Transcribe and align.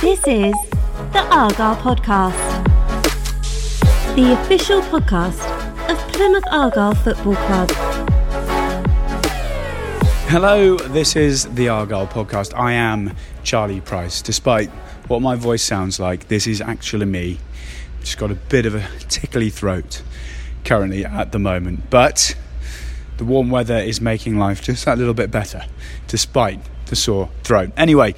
This 0.00 0.26
is 0.26 0.54
the 1.12 1.28
Argyle 1.30 1.76
Podcast, 1.76 2.64
the 4.16 4.32
official 4.32 4.80
podcast 4.80 5.44
of 5.90 5.98
Plymouth 6.14 6.44
Argyle 6.50 6.94
Football 6.94 7.34
Club. 7.34 7.70
Hello, 10.30 10.78
this 10.78 11.16
is 11.16 11.52
the 11.52 11.68
Argyle 11.68 12.06
podcast. 12.06 12.58
I 12.58 12.72
am 12.72 13.14
Charlie 13.42 13.82
Price. 13.82 14.22
Despite 14.22 14.70
what 15.08 15.20
my 15.20 15.34
voice 15.34 15.62
sounds 15.62 16.00
like, 16.00 16.28
this 16.28 16.46
is 16.46 16.62
actually 16.62 17.04
me. 17.04 17.38
Just 18.00 18.16
got 18.16 18.30
a 18.30 18.36
bit 18.36 18.64
of 18.64 18.74
a 18.76 18.88
tickly 19.10 19.50
throat 19.50 20.00
currently 20.64 21.04
at 21.04 21.32
the 21.32 21.38
moment, 21.38 21.90
but 21.90 22.34
the 23.18 23.26
warm 23.26 23.50
weather 23.50 23.76
is 23.76 24.00
making 24.00 24.38
life 24.38 24.62
just 24.62 24.86
that 24.86 24.96
little 24.96 25.12
bit 25.12 25.30
better, 25.30 25.66
despite 26.06 26.60
the 26.90 26.96
sore 26.96 27.30
throat. 27.42 27.70
Anyway, 27.76 28.14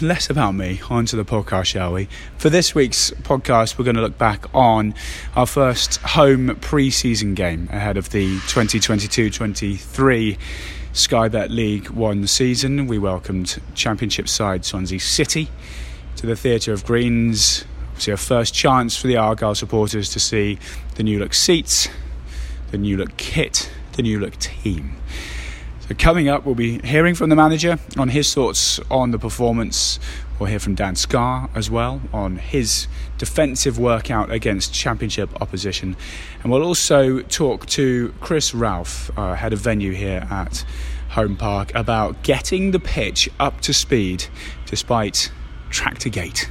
less 0.00 0.30
about 0.30 0.52
me, 0.52 0.80
onto 0.88 1.16
the 1.16 1.24
podcast, 1.24 1.66
shall 1.66 1.92
we? 1.92 2.08
For 2.38 2.48
this 2.48 2.74
week's 2.74 3.10
podcast, 3.10 3.78
we're 3.78 3.84
going 3.84 3.96
to 3.96 4.02
look 4.02 4.16
back 4.16 4.46
on 4.54 4.94
our 5.34 5.46
first 5.46 5.96
home 5.98 6.56
pre 6.60 6.90
season 6.90 7.34
game 7.34 7.68
ahead 7.72 7.96
of 7.96 8.10
the 8.10 8.34
2022 8.48 9.30
23 9.30 10.38
Sky 10.92 11.28
Bet 11.28 11.50
League 11.50 11.90
One 11.90 12.26
season. 12.26 12.86
We 12.86 12.98
welcomed 12.98 13.60
Championship 13.74 14.28
side 14.28 14.64
Swansea 14.64 15.00
City 15.00 15.48
to 16.16 16.26
the 16.26 16.36
Theatre 16.36 16.72
of 16.72 16.84
Greens. 16.84 17.64
Obviously, 17.90 18.12
a 18.12 18.16
first 18.16 18.54
chance 18.54 18.96
for 18.96 19.08
the 19.08 19.16
Argyle 19.16 19.54
supporters 19.54 20.10
to 20.10 20.20
see 20.20 20.58
the 20.94 21.02
new 21.02 21.18
look 21.18 21.34
seats, 21.34 21.88
the 22.70 22.78
new 22.78 22.96
look 22.96 23.16
kit, 23.16 23.70
the 23.92 24.02
new 24.02 24.18
look 24.18 24.38
team. 24.38 24.96
Coming 25.98 26.28
up, 26.28 26.46
we'll 26.46 26.54
be 26.54 26.78
hearing 26.78 27.14
from 27.14 27.30
the 27.30 27.36
manager 27.36 27.78
on 27.98 28.10
his 28.10 28.32
thoughts 28.32 28.78
on 28.90 29.10
the 29.10 29.18
performance. 29.18 29.98
We'll 30.38 30.48
hear 30.48 30.60
from 30.60 30.74
Dan 30.76 30.94
Scarr 30.94 31.50
as 31.54 31.68
well 31.68 32.00
on 32.12 32.36
his 32.36 32.86
defensive 33.18 33.78
workout 33.78 34.30
against 34.30 34.72
Championship 34.72 35.28
opposition. 35.42 35.96
And 36.42 36.52
we'll 36.52 36.62
also 36.62 37.20
talk 37.20 37.66
to 37.66 38.14
Chris 38.20 38.54
Ralph, 38.54 39.10
uh, 39.18 39.34
head 39.34 39.52
of 39.52 39.58
venue 39.58 39.92
here 39.92 40.26
at 40.30 40.64
Home 41.10 41.36
Park, 41.36 41.72
about 41.74 42.22
getting 42.22 42.70
the 42.70 42.80
pitch 42.80 43.28
up 43.40 43.60
to 43.62 43.74
speed 43.74 44.26
despite 44.66 45.32
Tractor 45.70 46.08
Gate 46.08 46.48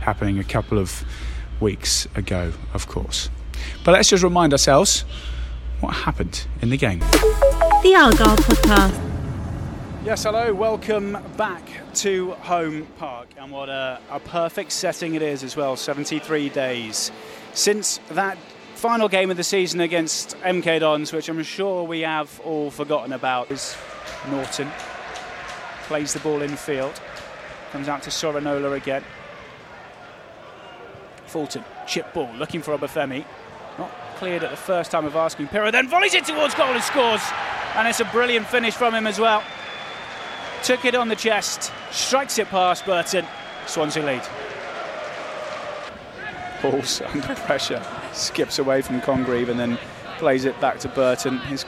happening 0.00 0.38
a 0.38 0.44
couple 0.44 0.78
of 0.78 1.04
weeks 1.60 2.06
ago, 2.16 2.52
of 2.74 2.88
course. 2.88 3.30
But 3.84 3.92
let's 3.92 4.10
just 4.10 4.24
remind 4.24 4.52
ourselves 4.52 5.04
what 5.78 5.90
happened 5.94 6.46
in 6.60 6.70
the 6.70 6.76
game. 6.76 7.00
The 7.82 7.94
Argyle 7.94 8.36
Podcast. 8.36 10.04
Yes, 10.04 10.24
hello, 10.24 10.52
welcome 10.52 11.16
back 11.38 11.66
to 11.94 12.32
Home 12.32 12.86
Park. 12.98 13.28
And 13.38 13.50
what 13.50 13.70
a, 13.70 13.98
a, 14.10 14.20
perfect 14.20 14.72
setting 14.72 15.14
it 15.14 15.22
is 15.22 15.42
as 15.42 15.56
well 15.56 15.76
73 15.76 16.50
days 16.50 17.10
since 17.54 17.98
that 18.10 18.36
final 18.74 19.08
game 19.08 19.30
of 19.30 19.38
the 19.38 19.44
season 19.44 19.80
against 19.80 20.36
MK 20.40 20.80
Dons, 20.80 21.10
which 21.14 21.30
I'm 21.30 21.42
sure 21.42 21.84
we 21.84 22.00
have 22.00 22.38
all 22.40 22.70
forgotten 22.70 23.14
about, 23.14 23.50
is 23.50 23.74
Naughton. 24.28 24.68
Plays 25.84 26.12
the 26.12 26.20
ball 26.20 26.42
in 26.42 26.56
field, 26.56 27.00
comes 27.72 27.88
out 27.88 28.02
to 28.02 28.10
Sorinola 28.10 28.76
again. 28.76 29.04
Fulton, 31.24 31.64
chip 31.86 32.12
ball, 32.12 32.30
looking 32.34 32.60
for 32.60 32.76
Obafemi. 32.76 33.24
Not 33.78 33.90
cleared 34.16 34.44
at 34.44 34.50
the 34.50 34.56
first 34.58 34.90
time 34.90 35.06
of 35.06 35.16
asking 35.16 35.48
Piroe, 35.48 35.72
then 35.72 35.88
volleys 35.88 36.12
it 36.12 36.26
towards 36.26 36.54
goal 36.54 36.74
and 36.74 36.82
scores. 36.82 37.22
And 37.76 37.88
it's 37.88 38.00
a 38.00 38.04
brilliant 38.06 38.46
finish 38.46 38.74
from 38.74 38.94
him 38.94 39.06
as 39.06 39.18
well 39.18 39.42
took 40.62 40.84
it 40.84 40.94
on 40.94 41.08
the 41.08 41.16
chest, 41.16 41.72
strikes 41.90 42.38
it 42.38 42.46
past 42.48 42.84
Burton. 42.84 43.24
Swansea 43.66 44.04
lead. 44.04 44.22
Balls 46.62 47.00
under 47.00 47.34
pressure, 47.34 47.82
skips 48.12 48.58
away 48.58 48.82
from 48.82 49.00
Congreve 49.00 49.48
and 49.48 49.58
then 49.58 49.78
plays 50.18 50.44
it 50.44 50.60
back 50.60 50.78
to 50.80 50.88
Burton. 50.88 51.38
His 51.38 51.64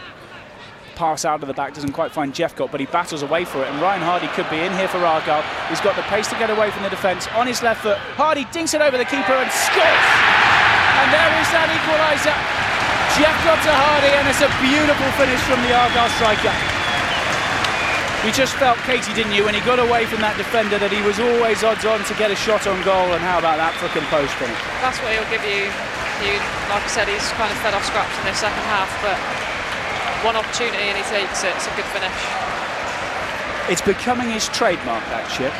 pass 0.94 1.24
out 1.24 1.40
of 1.42 1.48
the 1.48 1.54
back 1.54 1.72
doesn't 1.74 1.92
quite 1.92 2.12
find 2.12 2.34
Jephcott, 2.34 2.70
but 2.70 2.80
he 2.80 2.86
battles 2.86 3.22
away 3.22 3.44
for 3.44 3.62
it. 3.62 3.68
And 3.68 3.80
Ryan 3.80 4.02
Hardy 4.02 4.28
could 4.28 4.48
be 4.50 4.60
in 4.60 4.72
here 4.74 4.88
for 4.88 4.98
Argyle. 4.98 5.42
He's 5.68 5.80
got 5.80 5.96
the 5.96 6.02
pace 6.02 6.28
to 6.28 6.36
get 6.36 6.50
away 6.50 6.70
from 6.70 6.82
the 6.82 6.90
defence 6.90 7.26
on 7.28 7.46
his 7.46 7.62
left 7.62 7.82
foot. 7.82 7.96
Hardy 7.96 8.44
dinks 8.52 8.74
it 8.74 8.82
over 8.82 8.98
the 8.98 9.06
keeper 9.06 9.32
and 9.32 9.50
scores. 9.50 10.06
And 11.00 11.10
there 11.10 11.40
is 11.40 11.50
that 11.50 11.70
equaliser. 11.72 12.71
Jephcott 13.12 13.60
to 13.60 13.72
Hardy, 13.76 14.08
and 14.08 14.24
it's 14.24 14.40
a 14.40 14.48
beautiful 14.64 15.04
finish 15.20 15.36
from 15.44 15.60
the 15.68 15.76
Argyle 15.76 16.08
striker. 16.16 16.48
You 18.24 18.32
just 18.32 18.56
felt, 18.56 18.80
Katie, 18.88 19.12
didn't 19.12 19.36
you, 19.36 19.44
when 19.44 19.52
he 19.52 19.60
got 19.68 19.76
away 19.76 20.08
from 20.08 20.24
that 20.24 20.40
defender, 20.40 20.80
that 20.80 20.88
he 20.88 21.04
was 21.04 21.20
always 21.20 21.60
odds 21.60 21.84
on 21.84 22.00
to 22.08 22.14
get 22.16 22.32
a 22.32 22.38
shot 22.38 22.64
on 22.64 22.80
goal. 22.88 23.12
And 23.12 23.20
how 23.20 23.36
about 23.36 23.60
that 23.60 23.76
fucking 23.84 24.08
post 24.08 24.32
finish? 24.40 24.56
That's 24.80 24.96
what 25.04 25.12
he'll 25.12 25.28
give 25.28 25.44
you. 25.44 25.68
you. 26.24 26.40
Like 26.72 26.80
I 26.80 26.88
said, 26.88 27.04
he's 27.04 27.28
kind 27.36 27.52
of 27.52 27.58
fed 27.60 27.76
off 27.76 27.84
scraps 27.84 28.16
in 28.16 28.24
the 28.24 28.32
second 28.32 28.64
half, 28.72 28.88
but 29.04 29.20
one 30.24 30.38
opportunity 30.38 30.88
and 30.88 30.96
he 30.96 31.04
takes 31.12 31.44
it. 31.44 31.52
It's 31.52 31.68
a 31.68 31.74
good 31.76 31.88
finish. 31.92 32.16
It's 33.68 33.84
becoming 33.84 34.32
his 34.32 34.48
trademark, 34.56 35.04
that 35.12 35.28
chip. 35.28 35.52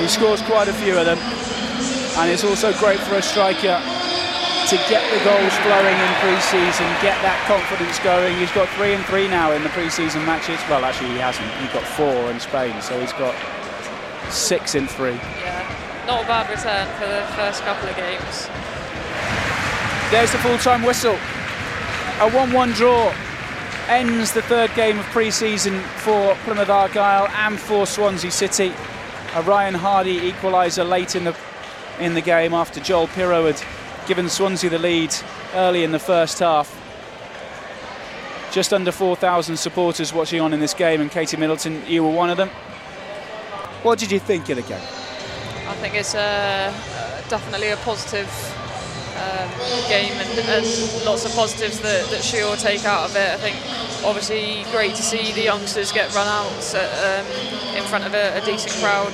He 0.00 0.08
scores 0.08 0.40
quite 0.48 0.72
a 0.72 0.76
few 0.80 0.96
of 0.96 1.04
them, 1.04 1.20
and 1.20 2.32
it's 2.32 2.46
also 2.46 2.72
great 2.80 3.04
for 3.04 3.20
a 3.20 3.22
striker 3.22 3.76
to 4.66 4.76
get 4.90 5.02
the 5.14 5.22
goals 5.22 5.54
flowing 5.62 5.94
in 5.94 6.12
pre-season, 6.18 6.86
get 6.98 7.14
that 7.22 7.38
confidence 7.46 8.00
going. 8.00 8.36
He's 8.36 8.50
got 8.50 8.68
three 8.70 8.94
and 8.94 9.04
three 9.06 9.28
now 9.28 9.52
in 9.52 9.62
the 9.62 9.68
pre-season 9.68 10.26
matches. 10.26 10.58
Well, 10.68 10.84
actually, 10.84 11.10
he 11.10 11.18
hasn't. 11.18 11.46
He 11.62 11.68
got 11.72 11.84
four 11.84 12.30
in 12.32 12.40
Spain, 12.40 12.74
so 12.82 12.98
he's 12.98 13.12
got 13.12 13.34
six 14.28 14.74
in 14.74 14.88
three. 14.88 15.14
Yeah, 15.38 16.04
not 16.06 16.24
a 16.24 16.26
bad 16.26 16.50
return 16.50 16.86
for 16.98 17.06
the 17.06 17.22
first 17.38 17.62
couple 17.62 17.88
of 17.88 17.94
games. 17.94 18.48
There's 20.10 20.32
the 20.32 20.38
full-time 20.38 20.82
whistle. 20.82 21.14
A 22.18 22.28
1-1 22.30 22.74
draw 22.74 23.14
ends 23.86 24.32
the 24.32 24.42
third 24.42 24.74
game 24.74 24.98
of 24.98 25.04
pre-season 25.06 25.78
for 26.02 26.34
Plymouth 26.42 26.70
Argyle 26.70 27.28
and 27.28 27.56
for 27.56 27.86
Swansea 27.86 28.32
City. 28.32 28.72
A 29.36 29.42
Ryan 29.42 29.74
Hardy 29.74 30.32
equaliser 30.32 30.88
late 30.88 31.14
in 31.14 31.22
the 31.22 31.36
in 32.00 32.14
the 32.14 32.20
game 32.20 32.52
after 32.52 32.80
Joel 32.80 33.06
Piroe 33.08 33.46
had 33.46 33.62
given 34.06 34.28
Swansea 34.28 34.70
the 34.70 34.78
lead 34.78 35.14
early 35.54 35.84
in 35.84 35.92
the 35.92 35.98
first 35.98 36.38
half. 36.38 36.72
Just 38.52 38.72
under 38.72 38.92
4,000 38.92 39.56
supporters 39.56 40.12
watching 40.12 40.40
on 40.40 40.52
in 40.52 40.60
this 40.60 40.74
game, 40.74 41.00
and 41.00 41.10
Katie 41.10 41.36
Middleton, 41.36 41.82
you 41.86 42.04
were 42.04 42.10
one 42.10 42.30
of 42.30 42.36
them. 42.36 42.48
What 43.82 43.98
did 43.98 44.10
you 44.10 44.18
think 44.18 44.48
of 44.48 44.56
the 44.56 44.62
game? 44.62 44.80
I 45.68 45.74
think 45.74 45.94
it's 45.94 46.14
uh, 46.14 46.72
definitely 47.28 47.70
a 47.70 47.76
positive 47.78 48.28
um, 49.16 49.50
game, 49.88 50.12
and 50.12 50.38
there's 50.38 51.04
lots 51.04 51.24
of 51.24 51.32
positives 51.32 51.80
that, 51.80 52.08
that 52.10 52.22
she 52.22 52.38
will 52.42 52.56
take 52.56 52.84
out 52.84 53.10
of 53.10 53.16
it. 53.16 53.30
I 53.32 53.36
think 53.36 53.56
obviously 54.04 54.64
great 54.70 54.94
to 54.94 55.02
see 55.02 55.32
the 55.32 55.42
youngsters 55.42 55.90
get 55.92 56.14
run 56.14 56.28
out 56.28 56.74
um, 56.74 57.26
in 57.76 57.82
front 57.84 58.04
of 58.04 58.14
a, 58.14 58.40
a 58.40 58.44
decent 58.44 58.72
crowd, 58.82 59.12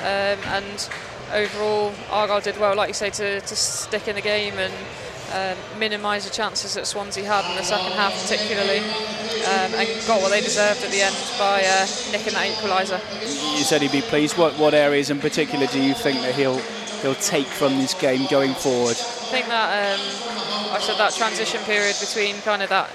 um, 0.00 0.38
and 0.54 0.88
overall, 1.32 1.92
Argyle 2.10 2.40
did 2.40 2.58
well, 2.58 2.74
like 2.74 2.88
you 2.88 2.94
say, 2.94 3.10
to, 3.10 3.40
to 3.40 3.56
stick 3.56 4.08
in 4.08 4.16
the 4.16 4.22
game 4.22 4.54
and 4.58 4.72
um, 5.32 5.78
minimise 5.78 6.24
the 6.24 6.30
chances 6.30 6.74
that 6.74 6.86
Swansea 6.86 7.24
had 7.24 7.48
in 7.50 7.56
the 7.56 7.62
second 7.62 7.92
half, 7.92 8.12
particularly, 8.22 8.78
um, 8.78 9.74
and 9.78 10.06
got 10.06 10.20
what 10.20 10.30
they 10.30 10.40
deserved 10.40 10.82
at 10.82 10.90
the 10.90 11.00
end 11.00 11.16
by 11.38 11.62
uh, 11.64 11.86
nicking 12.10 12.34
that 12.34 12.48
equaliser. 12.50 13.00
You 13.56 13.64
said 13.64 13.82
he'd 13.82 13.92
be 13.92 14.02
pleased. 14.02 14.36
What 14.36 14.58
what 14.58 14.74
areas 14.74 15.10
in 15.10 15.20
particular 15.20 15.66
do 15.66 15.80
you 15.80 15.94
think 15.94 16.20
that 16.22 16.34
he'll 16.34 16.58
he'll 17.02 17.14
take 17.14 17.46
from 17.46 17.78
this 17.78 17.94
game 17.94 18.26
going 18.28 18.54
forward? 18.54 18.96
I 18.96 19.32
think 19.32 19.46
that 19.46 19.94
um, 19.94 20.74
I 20.74 20.80
said 20.80 20.98
that 20.98 21.14
transition 21.14 21.60
period 21.62 21.96
between 22.00 22.40
kind 22.42 22.62
of 22.62 22.68
that 22.70 22.90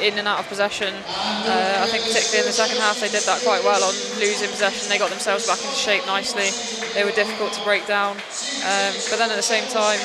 in 0.00 0.18
and 0.18 0.28
out 0.28 0.40
of 0.40 0.48
possession. 0.48 0.92
Uh, 0.92 1.84
I 1.84 1.86
think 1.88 2.04
particularly 2.04 2.40
in 2.40 2.46
the 2.46 2.56
second 2.56 2.78
half 2.78 3.00
they 3.00 3.08
did 3.08 3.22
that 3.24 3.42
quite 3.42 3.62
well 3.64 3.82
on 3.82 3.94
losing 4.20 4.50
possession. 4.50 4.88
They 4.88 4.98
got 4.98 5.10
themselves 5.10 5.46
back 5.46 5.58
into 5.62 5.74
shape 5.74 6.06
nicely. 6.06 6.50
They 6.94 7.04
were 7.04 7.14
difficult 7.14 7.52
to 7.54 7.62
break 7.64 7.86
down, 7.86 8.16
um, 8.64 8.92
but 9.10 9.16
then 9.18 9.30
at 9.30 9.36
the 9.36 9.46
same 9.46 9.66
time 9.68 10.00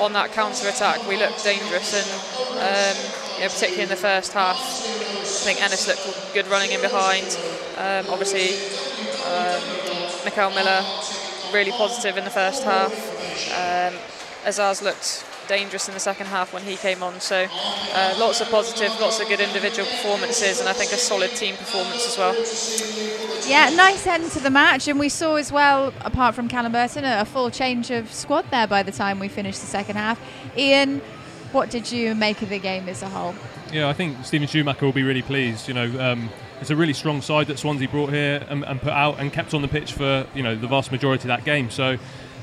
on 0.00 0.12
that 0.14 0.32
counter 0.32 0.68
attack 0.68 1.06
we 1.06 1.16
looked 1.16 1.44
dangerous 1.44 1.92
and 1.92 2.08
um, 2.56 2.96
you 3.36 3.44
know, 3.44 3.52
particularly 3.52 3.82
in 3.84 3.88
the 3.88 3.96
first 3.96 4.32
half. 4.32 4.58
I 4.58 5.42
think 5.44 5.62
Ennis 5.62 5.88
looked 5.88 6.34
good 6.34 6.46
running 6.48 6.72
in 6.72 6.80
behind. 6.80 7.26
Um, 7.76 8.12
obviously, 8.12 8.56
um, 9.24 9.62
Miller 10.54 10.84
really 11.52 11.72
positive 11.72 12.16
in 12.16 12.24
the 12.24 12.30
first 12.30 12.62
half. 12.62 12.92
Um, 13.50 13.98
Azaz 14.44 14.82
looked 14.82 15.24
dangerous 15.50 15.88
in 15.88 15.94
the 15.94 16.00
second 16.00 16.26
half 16.26 16.54
when 16.54 16.62
he 16.62 16.76
came 16.76 17.02
on. 17.02 17.20
So 17.20 17.46
uh, 17.50 18.14
lots 18.18 18.40
of 18.40 18.48
positive, 18.50 18.92
lots 19.00 19.18
of 19.18 19.28
good 19.28 19.40
individual 19.40 19.86
performances, 19.88 20.60
and 20.60 20.68
I 20.68 20.72
think 20.72 20.92
a 20.92 20.96
solid 20.96 21.30
team 21.30 21.56
performance 21.56 22.06
as 22.06 22.16
well. 22.16 22.34
Yeah, 23.50 23.68
nice 23.74 24.06
end 24.06 24.30
to 24.30 24.40
the 24.40 24.50
match, 24.50 24.86
and 24.86 24.98
we 24.98 25.08
saw 25.08 25.34
as 25.34 25.50
well, 25.50 25.92
apart 26.02 26.36
from 26.36 26.46
Callum 26.46 26.70
Burton, 26.70 27.04
a 27.04 27.24
full 27.24 27.50
change 27.50 27.90
of 27.90 28.12
squad 28.12 28.44
there 28.52 28.68
by 28.68 28.84
the 28.84 28.92
time 28.92 29.18
we 29.18 29.26
finished 29.26 29.60
the 29.60 29.66
second 29.66 29.96
half. 29.96 30.20
Ian, 30.56 31.00
what 31.50 31.68
did 31.68 31.90
you 31.90 32.14
make 32.14 32.42
of 32.42 32.48
the 32.48 32.60
game 32.60 32.88
as 32.88 33.02
a 33.02 33.08
whole? 33.08 33.34
Yeah, 33.72 33.88
I 33.88 33.92
think 33.92 34.24
Steven 34.24 34.46
Schumacher 34.46 34.84
will 34.84 34.92
be 34.92 35.02
really 35.02 35.22
pleased. 35.22 35.66
You 35.66 35.74
know, 35.74 36.00
um, 36.00 36.28
it's 36.60 36.70
a 36.70 36.76
really 36.76 36.92
strong 36.92 37.22
side 37.22 37.48
that 37.48 37.58
Swansea 37.58 37.88
brought 37.88 38.10
here 38.10 38.46
and, 38.48 38.64
and, 38.64 38.80
put 38.80 38.92
out 38.92 39.18
and 39.18 39.32
kept 39.32 39.52
on 39.52 39.62
the 39.62 39.68
pitch 39.68 39.94
for 39.94 40.28
you 40.32 40.44
know 40.44 40.54
the 40.54 40.68
vast 40.68 40.92
majority 40.92 41.22
of 41.22 41.28
that 41.28 41.44
game. 41.44 41.70
So, 41.70 41.98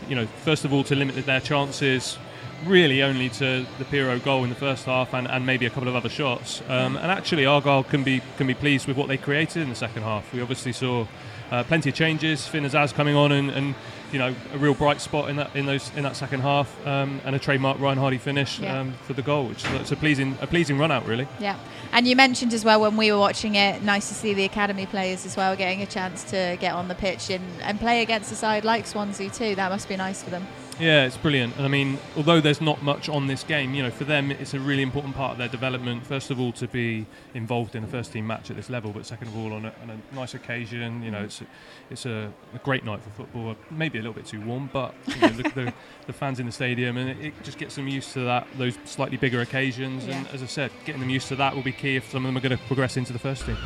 you 0.09 0.15
know, 0.15 0.25
first 0.43 0.65
of 0.65 0.73
all, 0.73 0.83
to 0.85 0.95
limit 0.95 1.25
their 1.25 1.39
chances, 1.39 2.17
really 2.65 3.03
only 3.03 3.29
to 3.29 3.65
the 3.77 3.85
Piroe 3.85 4.23
goal 4.23 4.43
in 4.43 4.49
the 4.49 4.55
first 4.55 4.85
half 4.85 5.13
and, 5.13 5.27
and 5.27 5.45
maybe 5.45 5.65
a 5.65 5.69
couple 5.69 5.89
of 5.89 5.95
other 5.95 6.09
shots. 6.09 6.61
Um, 6.67 6.97
and 6.97 7.11
actually, 7.11 7.45
Argyle 7.45 7.83
can 7.83 8.03
be 8.03 8.21
can 8.37 8.47
be 8.47 8.53
pleased 8.53 8.87
with 8.87 8.97
what 8.97 9.07
they 9.07 9.17
created 9.17 9.61
in 9.61 9.69
the 9.69 9.75
second 9.75 10.03
half. 10.03 10.31
We 10.33 10.41
obviously 10.41 10.73
saw 10.73 11.07
uh, 11.51 11.63
plenty 11.63 11.89
of 11.89 11.95
changes. 11.95 12.47
Finn 12.47 12.63
Azaz 12.63 12.93
coming 12.93 13.15
on 13.15 13.31
and, 13.31 13.49
and 13.51 13.75
you 14.11 14.19
know 14.19 14.33
a 14.53 14.57
real 14.57 14.73
bright 14.73 15.01
spot 15.01 15.29
in 15.29 15.35
that 15.37 15.55
in 15.55 15.65
those 15.65 15.91
in 15.95 16.03
that 16.03 16.15
second 16.15 16.41
half, 16.41 16.85
um, 16.87 17.21
and 17.25 17.35
a 17.35 17.39
trademark 17.39 17.79
Ryan 17.79 17.97
Hardy 17.97 18.17
finish 18.17 18.59
yeah. 18.59 18.79
um, 18.79 18.93
for 19.03 19.13
the 19.13 19.21
goal, 19.21 19.47
which 19.47 19.65
is 19.65 19.91
a 19.91 19.95
pleasing 19.95 20.37
a 20.41 20.47
pleasing 20.47 20.77
run 20.77 20.91
out 20.91 21.05
really. 21.05 21.27
Yeah, 21.39 21.57
and 21.91 22.07
you 22.07 22.15
mentioned 22.15 22.53
as 22.53 22.63
well 22.65 22.81
when 22.81 22.97
we 22.97 23.11
were 23.11 23.19
watching 23.19 23.55
it, 23.55 23.81
nice 23.83 24.07
to 24.09 24.13
see 24.13 24.33
the 24.33 24.45
academy 24.45 24.85
players 24.85 25.25
as 25.25 25.35
well 25.35 25.55
getting 25.55 25.81
a 25.81 25.85
chance 25.85 26.23
to 26.25 26.57
get 26.59 26.73
on 26.73 26.87
the 26.87 26.95
pitch 26.95 27.29
and, 27.29 27.43
and 27.61 27.79
play 27.79 28.01
against 28.01 28.31
a 28.31 28.35
side 28.35 28.65
like 28.65 28.85
Swansea 28.87 29.29
too. 29.29 29.55
That 29.55 29.71
must 29.71 29.87
be 29.89 29.95
nice 29.95 30.23
for 30.23 30.29
them. 30.29 30.47
Yeah, 30.79 31.05
it's 31.05 31.17
brilliant. 31.17 31.55
And 31.57 31.65
I 31.65 31.69
mean, 31.69 31.97
although 32.15 32.39
there's 32.39 32.61
not 32.61 32.83
much 32.83 33.09
on 33.09 33.25
this 33.25 33.43
game, 33.43 33.73
you 33.73 33.81
know, 33.81 33.89
for 33.89 34.03
them 34.03 34.29
it's 34.29 34.53
a 34.53 34.59
really 34.59 34.83
important 34.83 35.15
part 35.15 35.31
of 35.31 35.39
their 35.39 35.47
development. 35.47 36.05
First 36.05 36.29
of 36.29 36.39
all, 36.39 36.51
to 36.53 36.67
be 36.67 37.07
involved 37.33 37.75
in 37.75 37.83
a 37.83 37.87
first 37.87 38.13
team 38.13 38.27
match 38.27 38.51
at 38.51 38.57
this 38.57 38.69
level, 38.69 38.91
but 38.91 39.05
second 39.05 39.29
of 39.29 39.37
all, 39.37 39.53
on 39.53 39.65
a, 39.65 39.73
on 39.81 39.89
a 39.89 40.15
nice 40.15 40.35
occasion. 40.35 41.01
You 41.01 41.09
know, 41.09 41.23
it's 41.23 41.41
a, 41.41 41.47
it's 41.89 42.05
a, 42.05 42.31
a, 42.53 42.59
great 42.59 42.85
night 42.85 43.01
for 43.01 43.09
football. 43.09 43.55
Maybe 43.71 43.97
a 43.97 44.01
little 44.01 44.13
bit 44.13 44.27
too 44.27 44.41
warm, 44.41 44.69
but 44.71 44.93
you 45.07 45.21
know, 45.21 45.29
the, 45.29 45.43
the, 45.43 45.73
the, 46.05 46.13
fans 46.13 46.39
in 46.39 46.45
the 46.45 46.51
stadium, 46.51 46.97
and 46.97 47.09
it, 47.09 47.27
it, 47.27 47.43
just 47.43 47.57
gets 47.57 47.75
them 47.75 47.87
used 47.87 48.13
to 48.13 48.19
that 48.21 48.47
those 48.57 48.77
slightly 48.85 49.17
bigger 49.17 49.41
occasions. 49.41 50.05
Yeah. 50.05 50.17
And 50.17 50.27
as 50.27 50.43
I 50.43 50.47
said, 50.47 50.71
getting 50.85 51.01
them 51.01 51.09
used 51.09 51.27
to 51.29 51.35
that 51.37 51.55
will 51.55 51.63
be 51.63 51.71
key 51.71 51.95
if 51.95 52.11
some 52.11 52.23
of 52.23 52.29
them 52.29 52.37
are 52.37 52.47
going 52.47 52.57
to 52.57 52.63
progress 52.65 52.97
into 52.97 53.13
the 53.13 53.19
first 53.19 53.45
team. 53.45 53.57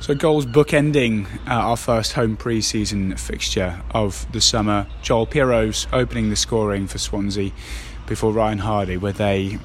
So 0.00 0.14
goals 0.14 0.46
bookending 0.46 1.26
uh, 1.48 1.52
our 1.52 1.76
first 1.76 2.12
home 2.12 2.36
pre-season 2.36 3.16
fixture 3.16 3.82
of 3.90 4.30
the 4.30 4.40
summer. 4.40 4.86
Joel 5.02 5.26
Piroe's 5.26 5.88
opening 5.92 6.30
the 6.30 6.36
scoring 6.36 6.86
for 6.86 6.98
Swansea 6.98 7.50
before 8.06 8.32
Ryan 8.32 8.58
Hardy 8.58 8.96
with 8.96 9.20
a 9.20 9.58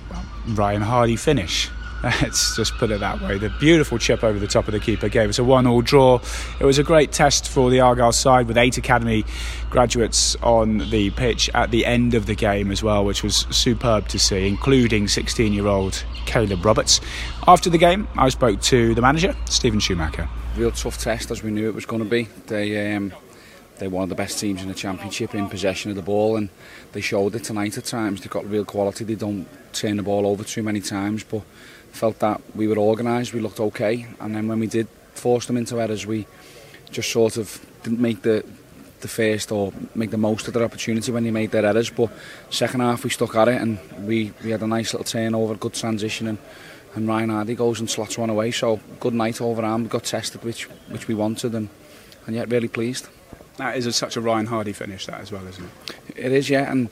Ryan 0.47 0.81
Hardy 0.81 1.15
finish. 1.15 1.69
Let's 2.21 2.55
just 2.55 2.73
put 2.77 2.89
it 2.89 2.99
that 3.01 3.21
way. 3.21 3.37
The 3.37 3.49
beautiful 3.59 3.99
chip 3.99 4.23
over 4.23 4.39
the 4.39 4.47
top 4.47 4.67
of 4.67 4.71
the 4.71 4.79
keeper 4.79 5.07
gave 5.07 5.29
us 5.29 5.37
a 5.37 5.43
one-all 5.43 5.83
draw. 5.83 6.19
It 6.59 6.65
was 6.65 6.79
a 6.79 6.83
great 6.83 7.11
test 7.11 7.47
for 7.47 7.69
the 7.69 7.79
Argyle 7.79 8.11
side 8.11 8.47
with 8.47 8.57
eight 8.57 8.77
academy 8.79 9.23
graduates 9.69 10.35
on 10.37 10.89
the 10.89 11.11
pitch 11.11 11.47
at 11.53 11.69
the 11.69 11.85
end 11.85 12.15
of 12.15 12.25
the 12.25 12.33
game 12.33 12.71
as 12.71 12.81
well, 12.81 13.05
which 13.05 13.21
was 13.21 13.45
superb 13.51 14.07
to 14.07 14.17
see, 14.17 14.47
including 14.47 15.05
16-year-old 15.05 16.03
Caleb 16.25 16.65
Roberts. 16.65 17.01
After 17.47 17.69
the 17.69 17.77
game, 17.77 18.07
I 18.17 18.29
spoke 18.29 18.61
to 18.61 18.95
the 18.95 19.01
manager, 19.01 19.35
Steven 19.45 19.79
Schumacher. 19.79 20.27
Real 20.57 20.71
tough 20.71 20.97
test, 20.97 21.29
as 21.29 21.43
we 21.43 21.51
knew 21.51 21.69
it 21.69 21.75
was 21.75 21.85
going 21.85 22.03
to 22.03 22.09
be. 22.09 22.23
They 22.47 22.95
um, 22.95 23.13
they're 23.77 23.89
one 23.89 24.03
of 24.03 24.09
the 24.09 24.15
best 24.15 24.39
teams 24.39 24.61
in 24.61 24.67
the 24.67 24.75
championship 24.75 25.33
in 25.33 25.49
possession 25.49 25.89
of 25.89 25.97
the 25.97 26.03
ball, 26.03 26.35
and 26.35 26.49
they 26.91 27.01
showed 27.01 27.35
it 27.35 27.43
tonight. 27.43 27.77
At 27.77 27.85
times, 27.85 28.21
they've 28.21 28.29
got 28.29 28.47
real 28.49 28.65
quality. 28.65 29.03
They 29.03 29.15
don't 29.15 29.47
turn 29.73 29.97
the 29.97 30.03
ball 30.03 30.27
over 30.27 30.43
too 30.43 30.61
many 30.61 30.81
times, 30.81 31.23
but 31.23 31.41
felt 31.91 32.19
that 32.19 32.41
we 32.55 32.67
were 32.67 32.77
organised. 32.77 33.33
We 33.33 33.39
looked 33.39 33.59
okay, 33.59 34.07
and 34.19 34.35
then 34.35 34.47
when 34.47 34.59
we 34.59 34.67
did 34.67 34.87
force 35.13 35.45
them 35.45 35.57
into 35.57 35.79
errors, 35.79 36.05
we 36.05 36.25
just 36.91 37.11
sort 37.11 37.37
of 37.37 37.63
didn't 37.83 37.99
make 37.99 38.21
the 38.21 38.43
the 39.01 39.07
first 39.07 39.51
or 39.51 39.73
make 39.95 40.11
the 40.11 40.17
most 40.17 40.47
of 40.47 40.53
their 40.53 40.63
opportunity 40.63 41.11
when 41.11 41.23
they 41.23 41.31
made 41.31 41.51
their 41.51 41.65
errors. 41.65 41.89
But 41.89 42.11
second 42.49 42.81
half 42.81 43.03
we 43.03 43.09
stuck 43.09 43.35
at 43.35 43.47
it 43.47 43.61
and 43.61 43.79
we, 44.05 44.31
we 44.43 44.51
had 44.51 44.61
a 44.61 44.67
nice 44.67 44.93
little 44.93 45.05
turnover, 45.05 45.55
good 45.55 45.73
transition 45.73 46.27
and, 46.27 46.37
and 46.95 47.07
Ryan 47.07 47.29
Hardy 47.29 47.55
goes 47.55 47.79
and 47.79 47.89
slots 47.89 48.17
one 48.17 48.29
away. 48.29 48.51
So 48.51 48.79
good 48.99 49.13
night 49.13 49.35
overarm, 49.35 49.83
we 49.83 49.89
got 49.89 50.03
tested 50.03 50.43
which 50.43 50.65
which 50.89 51.07
we 51.07 51.15
wanted 51.15 51.55
and, 51.55 51.69
and 52.25 52.35
yet 52.35 52.49
really 52.49 52.67
pleased. 52.67 53.07
That 53.57 53.75
is 53.75 53.85
a, 53.85 53.91
such 53.91 54.15
a 54.17 54.21
Ryan 54.21 54.45
Hardy 54.45 54.73
finish 54.73 55.05
that 55.07 55.19
as 55.19 55.31
well, 55.31 55.45
isn't 55.47 55.65
it? 55.65 56.05
It 56.15 56.31
is, 56.31 56.49
yeah. 56.49 56.71
And 56.71 56.89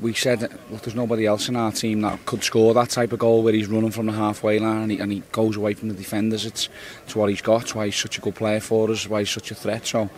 we 0.00 0.12
said, 0.12 0.42
look, 0.70 0.82
there's 0.82 0.94
nobody 0.94 1.26
else 1.26 1.48
in 1.48 1.56
our 1.56 1.72
team 1.72 2.00
that 2.02 2.24
could 2.26 2.42
score 2.42 2.74
that 2.74 2.90
type 2.90 3.12
of 3.12 3.18
goal 3.18 3.42
where 3.42 3.52
he's 3.52 3.68
running 3.68 3.90
from 3.90 4.06
the 4.06 4.12
halfway 4.12 4.58
line 4.58 4.82
and 4.82 4.90
he, 4.90 4.98
and 4.98 5.12
he 5.12 5.22
goes 5.32 5.56
away 5.56 5.74
from 5.74 5.88
the 5.88 5.94
defenders. 5.94 6.44
It's, 6.44 6.68
it's 7.04 7.16
what 7.16 7.30
he's 7.30 7.42
got, 7.42 7.62
it's 7.62 7.74
why 7.74 7.86
he's 7.86 7.96
such 7.96 8.18
a 8.18 8.20
good 8.20 8.34
player 8.34 8.60
for 8.60 8.90
us, 8.90 9.08
why 9.08 9.20
he's 9.20 9.30
such 9.30 9.50
a 9.50 9.54
threat. 9.54 9.86
So 9.86 10.10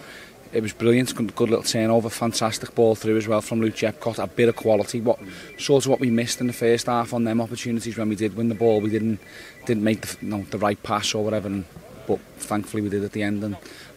it 0.53 0.63
was 0.63 0.73
brilliant, 0.73 1.15
good, 1.15 1.35
good 1.35 1.51
little 1.51 1.65
turnover, 1.65 2.09
fantastic 2.09 2.75
ball 2.75 2.95
through 2.95 3.17
as 3.17 3.29
well 3.29 3.41
from 3.41 3.61
Luke 3.61 3.75
Jephcott, 3.75 4.23
a 4.23 4.27
bit 4.27 4.49
of 4.49 4.57
quality. 4.57 5.01
What 5.01 5.19
sort 5.59 5.85
of 5.85 5.91
what 5.91 6.01
we 6.01 6.11
missed 6.11 6.41
in 6.41 6.47
the 6.47 6.53
first 6.53 6.87
half 6.87 7.13
on 7.13 7.25
them 7.25 7.41
opportunities 7.41 7.97
when 7.99 8.09
we 8.09 8.17
did 8.17 8.37
win 8.37 8.49
the 8.49 8.55
ball, 8.55 8.81
we 8.81 8.91
didn't 8.91 9.21
didn't 9.67 9.83
make 9.83 10.01
the, 10.01 10.17
you 10.25 10.31
know, 10.31 10.43
the 10.51 10.59
right 10.59 10.81
pass 10.83 11.15
or 11.15 11.25
whatever, 11.25 11.49
and, 11.49 11.65
but 12.07 12.21
thankfully 12.39 12.83
we 12.83 12.89
did 12.89 13.03
at 13.05 13.13
the 13.13 13.23
end 13.23 13.43
and 13.43 13.57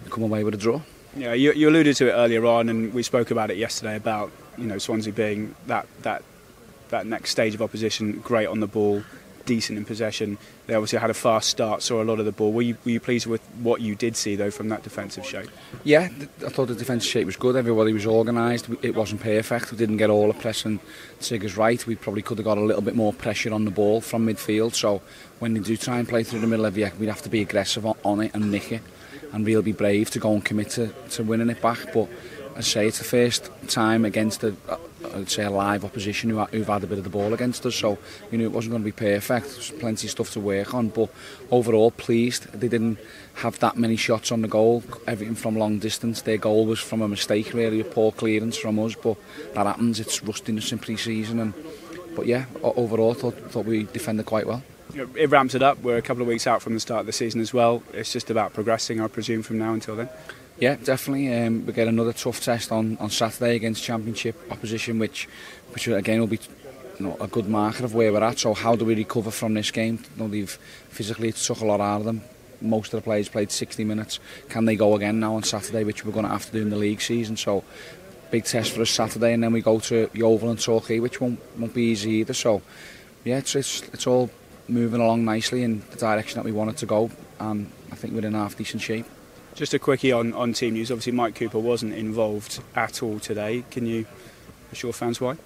come 0.10 0.24
away 0.24 0.44
with 0.44 0.56
a 0.56 0.58
draw. 0.58 0.82
Yeah, 1.16 1.34
you, 1.34 1.54
you 1.54 1.70
alluded 1.70 1.96
to 1.98 2.10
it 2.10 2.12
earlier 2.12 2.46
on, 2.46 2.70
and 2.70 2.94
we 2.94 3.04
spoke 3.04 3.32
about 3.32 3.52
it 3.52 3.58
yesterday 3.58 3.96
about 3.96 4.32
you 4.60 4.68
know 4.68 4.78
Swansea 4.78 5.14
being 5.14 5.56
that 5.68 5.88
that 6.02 6.24
that 6.90 7.06
next 7.06 7.32
stage 7.32 7.54
of 7.54 7.62
opposition, 7.62 8.20
great 8.20 8.48
on 8.48 8.60
the 8.60 8.68
ball, 8.68 9.04
decent 9.50 9.80
in 9.80 9.86
possession. 9.86 10.38
They 10.68 10.76
obviously 10.76 11.00
had 11.00 11.10
a 11.10 11.16
fast 11.16 11.50
start, 11.50 11.82
saw 11.82 12.04
a 12.04 12.06
lot 12.06 12.20
of 12.20 12.26
the 12.26 12.32
ball. 12.32 12.52
Were 12.54 12.62
you, 12.62 12.78
were 12.86 12.92
you 12.92 13.00
pleased 13.00 13.26
with 13.26 13.42
what 13.62 13.82
you 13.82 13.96
did 13.96 14.16
see 14.16 14.36
though 14.36 14.52
from 14.52 14.70
that 14.70 14.84
defensive 14.84 15.26
shape? 15.26 15.50
Yeah, 15.84 16.10
I 16.46 16.50
thought 16.50 16.68
the 16.68 16.76
defensive 16.76 17.10
shape 17.10 17.26
was 17.26 17.36
good. 17.36 17.56
Everybody 17.56 17.92
was 17.92 18.06
organised. 18.06 18.70
It 18.84 18.96
wasn't 18.96 19.22
perfect. 19.22 19.72
We 19.72 19.78
didn't 19.78 19.98
get 19.98 20.12
all 20.12 20.28
the 20.28 20.36
pressing 20.36 20.80
triggers 21.20 21.58
right. 21.58 21.84
We 21.88 21.96
probably 21.96 22.22
could 22.22 22.38
have 22.38 22.46
got 22.46 22.60
a 22.60 22.62
little 22.62 22.84
bit 22.84 22.96
more 22.96 23.12
pressure 23.12 23.52
on 23.52 23.66
the 23.66 23.72
ball 23.72 24.02
from 24.02 24.28
midfield. 24.28 24.76
So 24.76 25.02
when 25.40 25.56
they 25.56 25.62
do 25.62 25.76
try 25.78 25.98
and 25.98 26.08
play 26.08 26.24
through 26.24 26.42
the 26.42 26.48
middle 26.48 26.66
of 26.66 26.76
the 26.76 26.92
we'd 27.00 27.08
have 27.08 27.24
to 27.24 27.30
be 27.30 27.42
aggressive 27.42 27.86
on 27.86 28.22
it 28.22 28.36
and 28.36 28.52
nick 28.52 28.72
it, 28.72 28.84
and 29.34 29.46
really 29.46 29.64
be 29.64 29.72
brave 29.72 30.12
to 30.12 30.20
go 30.20 30.34
and 30.34 30.46
commit 30.46 30.70
to, 30.72 30.94
to 31.12 31.24
winning 31.24 31.50
it 31.50 31.60
back. 31.60 31.80
But 31.92 32.08
I 32.60 32.62
say 32.62 32.88
it's 32.88 32.98
the 32.98 33.06
first 33.06 33.50
time 33.70 34.04
against 34.04 34.44
a, 34.44 34.54
I'd 35.16 35.30
say 35.30 35.46
a 35.46 35.50
live 35.50 35.86
opposition 35.86 36.30
who, 36.30 36.44
who've 36.44 36.68
had 36.68 36.84
a 36.84 36.88
bit 36.88 36.98
of 36.98 37.06
the 37.06 37.10
ball 37.10 37.34
against 37.34 37.66
us, 37.66 37.74
so 37.74 37.98
we 38.30 38.38
knew 38.38 38.44
it 38.44 38.52
wasn't 38.52 38.72
going 38.72 38.84
to 38.84 38.86
be 38.86 38.92
perfect. 38.92 39.46
There's 39.54 39.72
plenty 39.72 40.08
of 40.08 40.12
stuff 40.12 40.32
to 40.32 40.42
work 40.42 40.74
on, 40.74 40.90
but 40.90 41.10
overall 41.52 41.92
pleased. 41.92 42.52
They 42.52 42.68
didn't 42.68 43.00
have 43.36 43.58
that 43.60 43.78
many 43.78 43.96
shots 43.96 44.30
on 44.30 44.42
the 44.42 44.50
goal, 44.50 44.84
everything 45.08 45.36
from 45.36 45.56
long 45.56 45.80
distance. 45.80 46.24
Their 46.24 46.36
goal 46.36 46.66
was 46.66 46.82
from 46.82 47.02
a 47.02 47.08
mistake, 47.08 47.54
really, 47.54 47.80
a 47.80 47.86
poor 47.86 48.12
clearance 48.12 48.58
from 48.58 48.78
us, 48.80 48.94
but 48.94 49.16
that 49.54 49.66
happens. 49.66 50.02
It's 50.02 50.22
rustiness 50.22 50.74
in 50.74 50.80
pre-season, 50.80 51.40
and 51.40 51.54
but 52.14 52.26
yeah, 52.26 52.44
overall 52.62 53.14
thought 53.14 53.38
thought 53.52 53.68
we 53.68 53.84
defended 53.84 54.26
quite 54.26 54.48
well. 54.48 54.64
It 55.16 55.30
ramps 55.30 55.56
it 55.56 55.64
up. 55.64 55.82
We're 55.82 55.96
a 55.96 56.02
couple 56.02 56.24
of 56.24 56.28
weeks 56.28 56.46
out 56.46 56.62
from 56.62 56.74
the 56.74 56.82
start 56.82 57.02
of 57.02 57.06
the 57.06 57.14
season 57.14 57.40
as 57.40 57.54
well. 57.54 57.84
It's 57.94 58.12
just 58.12 58.30
about 58.30 58.54
progressing, 58.54 59.00
I 59.00 59.08
presume, 59.08 59.44
from 59.44 59.60
now 59.60 59.74
until 59.74 59.96
then. 59.96 60.10
Yeah, 60.60 60.76
definitely. 60.76 61.34
Um, 61.34 61.66
we 61.66 61.72
get 61.72 61.88
another 61.88 62.12
tough 62.12 62.44
test 62.44 62.74
on, 62.74 62.98
on 62.98 63.10
Saturday 63.10 63.56
against 63.56 63.82
Championship 63.82 64.36
opposition, 64.52 65.00
which, 65.00 65.30
which 65.72 65.88
again 65.88 66.20
will 66.20 66.28
be 66.28 66.40
you 67.00 67.06
know, 67.06 67.18
a 67.22 67.28
good 67.28 67.48
marker 67.48 67.86
of 67.86 67.96
where 67.96 68.12
we're 68.12 68.22
at. 68.22 68.40
So 68.40 68.54
how 68.54 68.76
do 68.76 68.84
we 68.84 68.94
recover 68.94 69.32
from 69.32 69.54
this 69.54 69.72
game? 69.72 70.04
You 70.18 70.24
know, 70.24 70.30
they've 70.30 70.50
physically 70.90 71.32
took 71.32 71.62
a 71.62 71.66
lot 71.66 71.80
out 71.80 72.00
of 72.02 72.06
them. 72.06 72.24
Most 72.60 72.94
of 72.94 73.00
the 73.00 73.04
players 73.06 73.30
played 73.30 73.52
60 73.54 73.86
minutes. 73.86 74.20
Can 74.50 74.66
they 74.66 74.76
go 74.76 74.96
again 74.96 75.22
now 75.22 75.36
on 75.36 75.44
Saturday, 75.44 75.86
which 75.86 76.04
we're 76.04 76.12
going 76.12 76.26
to 76.26 76.32
have 76.32 76.46
to 76.48 76.52
do 76.52 76.62
in 76.62 76.70
the 76.70 76.76
league 76.76 77.00
season? 77.00 77.38
So 77.38 77.64
big 78.30 78.44
test 78.44 78.74
for 78.74 78.82
us 78.82 78.90
Saturday, 78.90 79.32
and 79.32 79.42
then 79.42 79.54
we 79.54 79.62
go 79.62 79.80
to 79.80 80.10
Yeovil 80.14 80.50
and 80.50 80.60
Torquay, 80.60 81.00
which 81.00 81.22
won't, 81.22 81.40
won't 81.58 81.74
be 81.74 81.84
easy 81.84 82.12
either. 82.16 82.34
So 82.34 82.62
yeah, 83.24 83.38
it's, 83.38 83.56
it's, 83.56 83.82
it's 83.94 84.08
all 84.08 84.30
moving 84.68 85.00
along 85.00 85.24
nicely 85.24 85.64
in 85.64 85.84
the 85.92 85.98
direction 85.98 86.36
that 86.36 86.44
we 86.44 86.52
wanted 86.52 86.76
to 86.78 86.86
go, 86.86 87.10
and 87.40 87.72
I 87.94 87.96
think 87.96 88.14
we're 88.14 88.26
in 88.26 88.34
half 88.34 88.58
decent 88.58 88.82
shape. 88.82 89.06
Just 89.56 89.74
a 89.74 89.80
quickie 89.80 90.12
on, 90.12 90.34
on 90.34 90.54
team 90.54 90.74
news. 90.74 90.92
Obviously, 90.92 91.12
Mike 91.12 91.36
Cooper 91.36 91.60
wasn't 91.60 91.94
involved 91.94 92.62
at 92.76 93.04
all 93.04 93.20
today. 93.20 93.64
Can 93.72 93.86
you 93.86 94.06
assure 94.72 94.94
fans 94.94 95.20
why? 95.20 95.38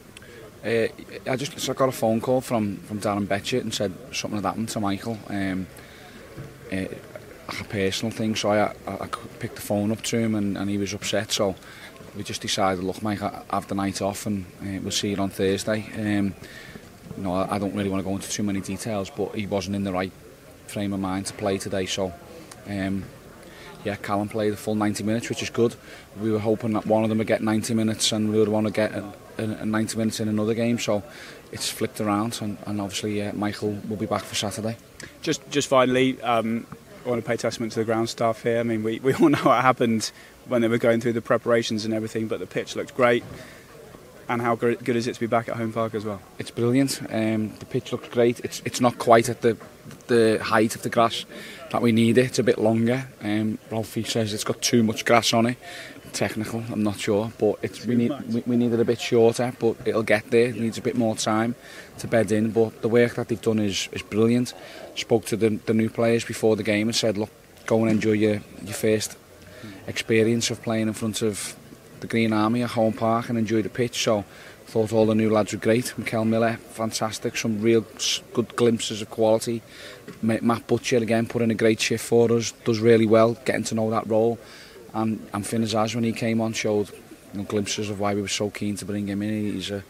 Uh, 0.63 0.87
I 1.27 1.35
just 1.35 1.59
so 1.59 1.73
I 1.73 1.75
got 1.75 1.89
a 1.89 1.93
phone 1.93 2.21
call 2.21 2.39
from, 2.39 2.77
from 2.77 2.99
Darren 2.99 3.25
Betchett 3.25 3.61
and 3.61 3.73
said 3.73 3.93
something 4.13 4.37
had 4.37 4.45
happened 4.45 4.69
to 4.69 4.79
Michael. 4.79 5.17
Um, 5.27 5.67
uh, 6.71 6.85
a 7.49 7.63
personal 7.65 8.11
thing, 8.11 8.35
so 8.35 8.51
I, 8.51 8.73
I, 8.87 8.93
I 9.01 9.07
picked 9.39 9.55
the 9.55 9.61
phone 9.61 9.91
up 9.91 10.01
to 10.03 10.17
him 10.17 10.35
and, 10.35 10.57
and 10.57 10.69
he 10.69 10.77
was 10.77 10.93
upset. 10.93 11.31
So 11.31 11.55
we 12.15 12.23
just 12.23 12.41
decided, 12.41 12.83
look, 12.83 13.01
Mike, 13.01 13.21
I 13.21 13.43
have 13.51 13.67
the 13.67 13.75
night 13.75 14.01
off 14.01 14.25
and 14.25 14.45
uh, 14.61 14.79
we'll 14.81 14.91
see 14.91 15.09
you 15.09 15.17
on 15.17 15.29
Thursday. 15.29 15.85
Um, 15.97 16.33
I, 17.25 17.55
I 17.55 17.59
don't 17.59 17.75
really 17.75 17.89
want 17.89 18.01
to 18.01 18.09
go 18.09 18.15
into 18.15 18.29
too 18.29 18.43
many 18.43 18.61
details, 18.61 19.09
but 19.09 19.35
he 19.35 19.45
wasn't 19.45 19.75
in 19.75 19.83
the 19.83 19.91
right 19.91 20.11
frame 20.67 20.93
of 20.93 20.99
mind 20.99 21.25
to 21.27 21.33
play 21.33 21.57
today, 21.57 21.85
so 21.85 22.13
um, 22.67 23.03
yeah, 23.83 23.95
Callum 23.95 24.29
played 24.29 24.53
the 24.53 24.57
full 24.57 24.75
90 24.75 25.03
minutes, 25.03 25.29
which 25.29 25.43
is 25.43 25.49
good. 25.49 25.75
We 26.19 26.31
were 26.31 26.39
hoping 26.39 26.73
that 26.73 26.85
one 26.85 27.03
of 27.03 27.09
them 27.09 27.17
would 27.17 27.27
get 27.27 27.41
90 27.41 27.73
minutes 27.73 28.11
and 28.11 28.31
we 28.31 28.39
would 28.39 28.47
want 28.47 28.67
to 28.67 28.73
get 28.73 28.93
a, 28.93 29.13
a 29.37 29.65
90 29.65 29.97
minutes 29.97 30.19
in 30.19 30.27
another 30.27 30.53
game. 30.53 30.79
So 30.79 31.03
it's 31.51 31.69
flipped 31.69 32.01
around, 32.01 32.39
and, 32.41 32.57
and 32.65 32.81
obviously 32.81 33.21
uh, 33.21 33.33
Michael 33.33 33.77
will 33.87 33.97
be 33.97 34.05
back 34.05 34.23
for 34.23 34.35
Saturday. 34.35 34.77
Just, 35.21 35.47
just 35.49 35.67
finally, 35.67 36.21
um, 36.21 36.65
I 37.05 37.09
want 37.09 37.23
to 37.23 37.27
pay 37.27 37.37
testament 37.37 37.73
to 37.73 37.79
the 37.79 37.85
ground 37.85 38.09
staff 38.09 38.43
here. 38.43 38.59
I 38.59 38.63
mean, 38.63 38.83
we, 38.83 38.99
we 38.99 39.13
all 39.21 39.29
know 39.29 39.39
what 39.39 39.61
happened 39.61 40.11
when 40.47 40.61
they 40.61 40.67
were 40.67 40.77
going 40.77 41.01
through 41.01 41.13
the 41.13 41.21
preparations 41.21 41.85
and 41.85 41.93
everything, 41.93 42.27
but 42.27 42.39
the 42.39 42.47
pitch 42.47 42.75
looked 42.75 42.95
great. 42.95 43.23
and 44.29 44.41
how 44.41 44.55
good 44.55 44.89
is 44.89 45.07
it 45.07 45.13
to 45.13 45.19
be 45.19 45.27
back 45.27 45.49
at 45.49 45.55
home 45.55 45.73
park 45.73 45.93
as 45.93 46.05
well? 46.05 46.21
It's 46.39 46.51
brilliant. 46.51 47.01
Um, 47.09 47.55
the 47.57 47.65
pitch 47.65 47.91
looks 47.91 48.07
great. 48.09 48.39
It's 48.39 48.61
it's 48.65 48.79
not 48.79 48.97
quite 48.97 49.29
at 49.29 49.41
the 49.41 49.57
the 50.07 50.39
height 50.41 50.75
of 50.75 50.81
the 50.81 50.89
grass 50.89 51.25
that 51.73 51.81
we 51.81 51.91
need 51.91 52.19
it. 52.19 52.37
A 52.37 52.43
bit 52.43 52.59
longer. 52.59 53.07
Um, 53.21 53.57
Ralphie 53.71 54.03
says 54.03 54.31
it's 54.31 54.43
got 54.43 54.61
too 54.61 54.83
much 54.83 55.05
grass 55.05 55.33
on 55.33 55.47
it. 55.47 55.57
Technical, 56.13 56.63
I'm 56.71 56.83
not 56.83 56.99
sure, 56.99 57.33
but 57.39 57.57
it's 57.63 57.87
we 57.87 57.95
need 57.95 58.11
we, 58.31 58.43
we 58.45 58.55
need 58.55 58.71
it 58.71 58.79
a 58.79 58.85
bit 58.85 59.01
shorter, 59.01 59.51
but 59.57 59.75
it'll 59.83 60.03
get 60.03 60.29
there. 60.29 60.49
It 60.49 60.57
needs 60.57 60.77
a 60.77 60.81
bit 60.81 60.95
more 60.95 61.15
time 61.15 61.55
to 61.97 62.07
bed 62.07 62.31
in. 62.31 62.51
But 62.51 62.83
the 62.83 62.87
work 62.87 63.15
that 63.15 63.29
they've 63.29 63.41
done 63.41 63.57
is 63.57 63.89
is 63.91 64.03
brilliant. 64.03 64.53
Spoke 64.95 65.25
to 65.25 65.35
the 65.35 65.49
the 65.65 65.73
new 65.73 65.89
players 65.89 66.23
before 66.23 66.55
the 66.55 66.61
game 66.61 66.87
and 66.87 66.95
said, 66.95 67.17
look, 67.17 67.31
go 67.65 67.81
and 67.81 67.89
enjoy 67.89 68.11
your 68.11 68.41
your 68.63 68.75
first 68.75 69.17
experience 69.87 70.51
of 70.51 70.61
playing 70.61 70.87
in 70.87 70.93
front 70.93 71.23
of 71.23 71.55
the 72.01 72.07
Green 72.07 72.31
Army 72.31 72.61
at 72.61 72.69
home 72.69 72.93
park 72.93 73.29
and 73.29 73.37
enjoy 73.39 73.63
the 73.63 73.69
pitch. 73.69 74.03
So 74.03 74.23
Thought 74.73 74.91
all 74.91 75.05
the 75.05 75.13
new 75.13 75.29
lads 75.29 75.53
were 75.53 75.59
great. 75.59 75.95
Mikel 75.99 76.25
Miller, 76.25 76.57
fantastic. 76.71 77.37
Some 77.37 77.61
real 77.61 77.85
good 78.33 78.55
glimpses 78.55 79.03
of 79.03 79.09
quality. 79.11 79.61
Matt 80.23 80.65
Butcher, 80.65 80.97
again, 80.97 81.27
put 81.27 81.43
in 81.43 81.51
a 81.51 81.53
great 81.53 81.79
shift 81.79 82.03
for 82.03 82.31
us. 82.31 82.53
Does 82.65 82.79
really 82.79 83.05
well, 83.05 83.35
getting 83.45 83.65
to 83.65 83.75
know 83.75 83.91
that 83.91 84.07
role. 84.07 84.39
And, 84.95 85.29
and 85.31 85.45
Finn 85.45 85.61
Azaz, 85.61 85.93
when 85.93 86.03
he 86.03 86.11
came 86.11 86.41
on, 86.41 86.53
showed 86.53 86.89
you 86.89 87.41
know, 87.41 87.43
glimpses 87.43 87.91
of 87.91 87.99
why 87.99 88.15
we 88.15 88.23
were 88.23 88.27
so 88.27 88.49
keen 88.49 88.75
to 88.77 88.85
bring 88.85 89.05
him 89.05 89.21
in. 89.21 89.53
He's 89.53 89.69
a 89.69 89.83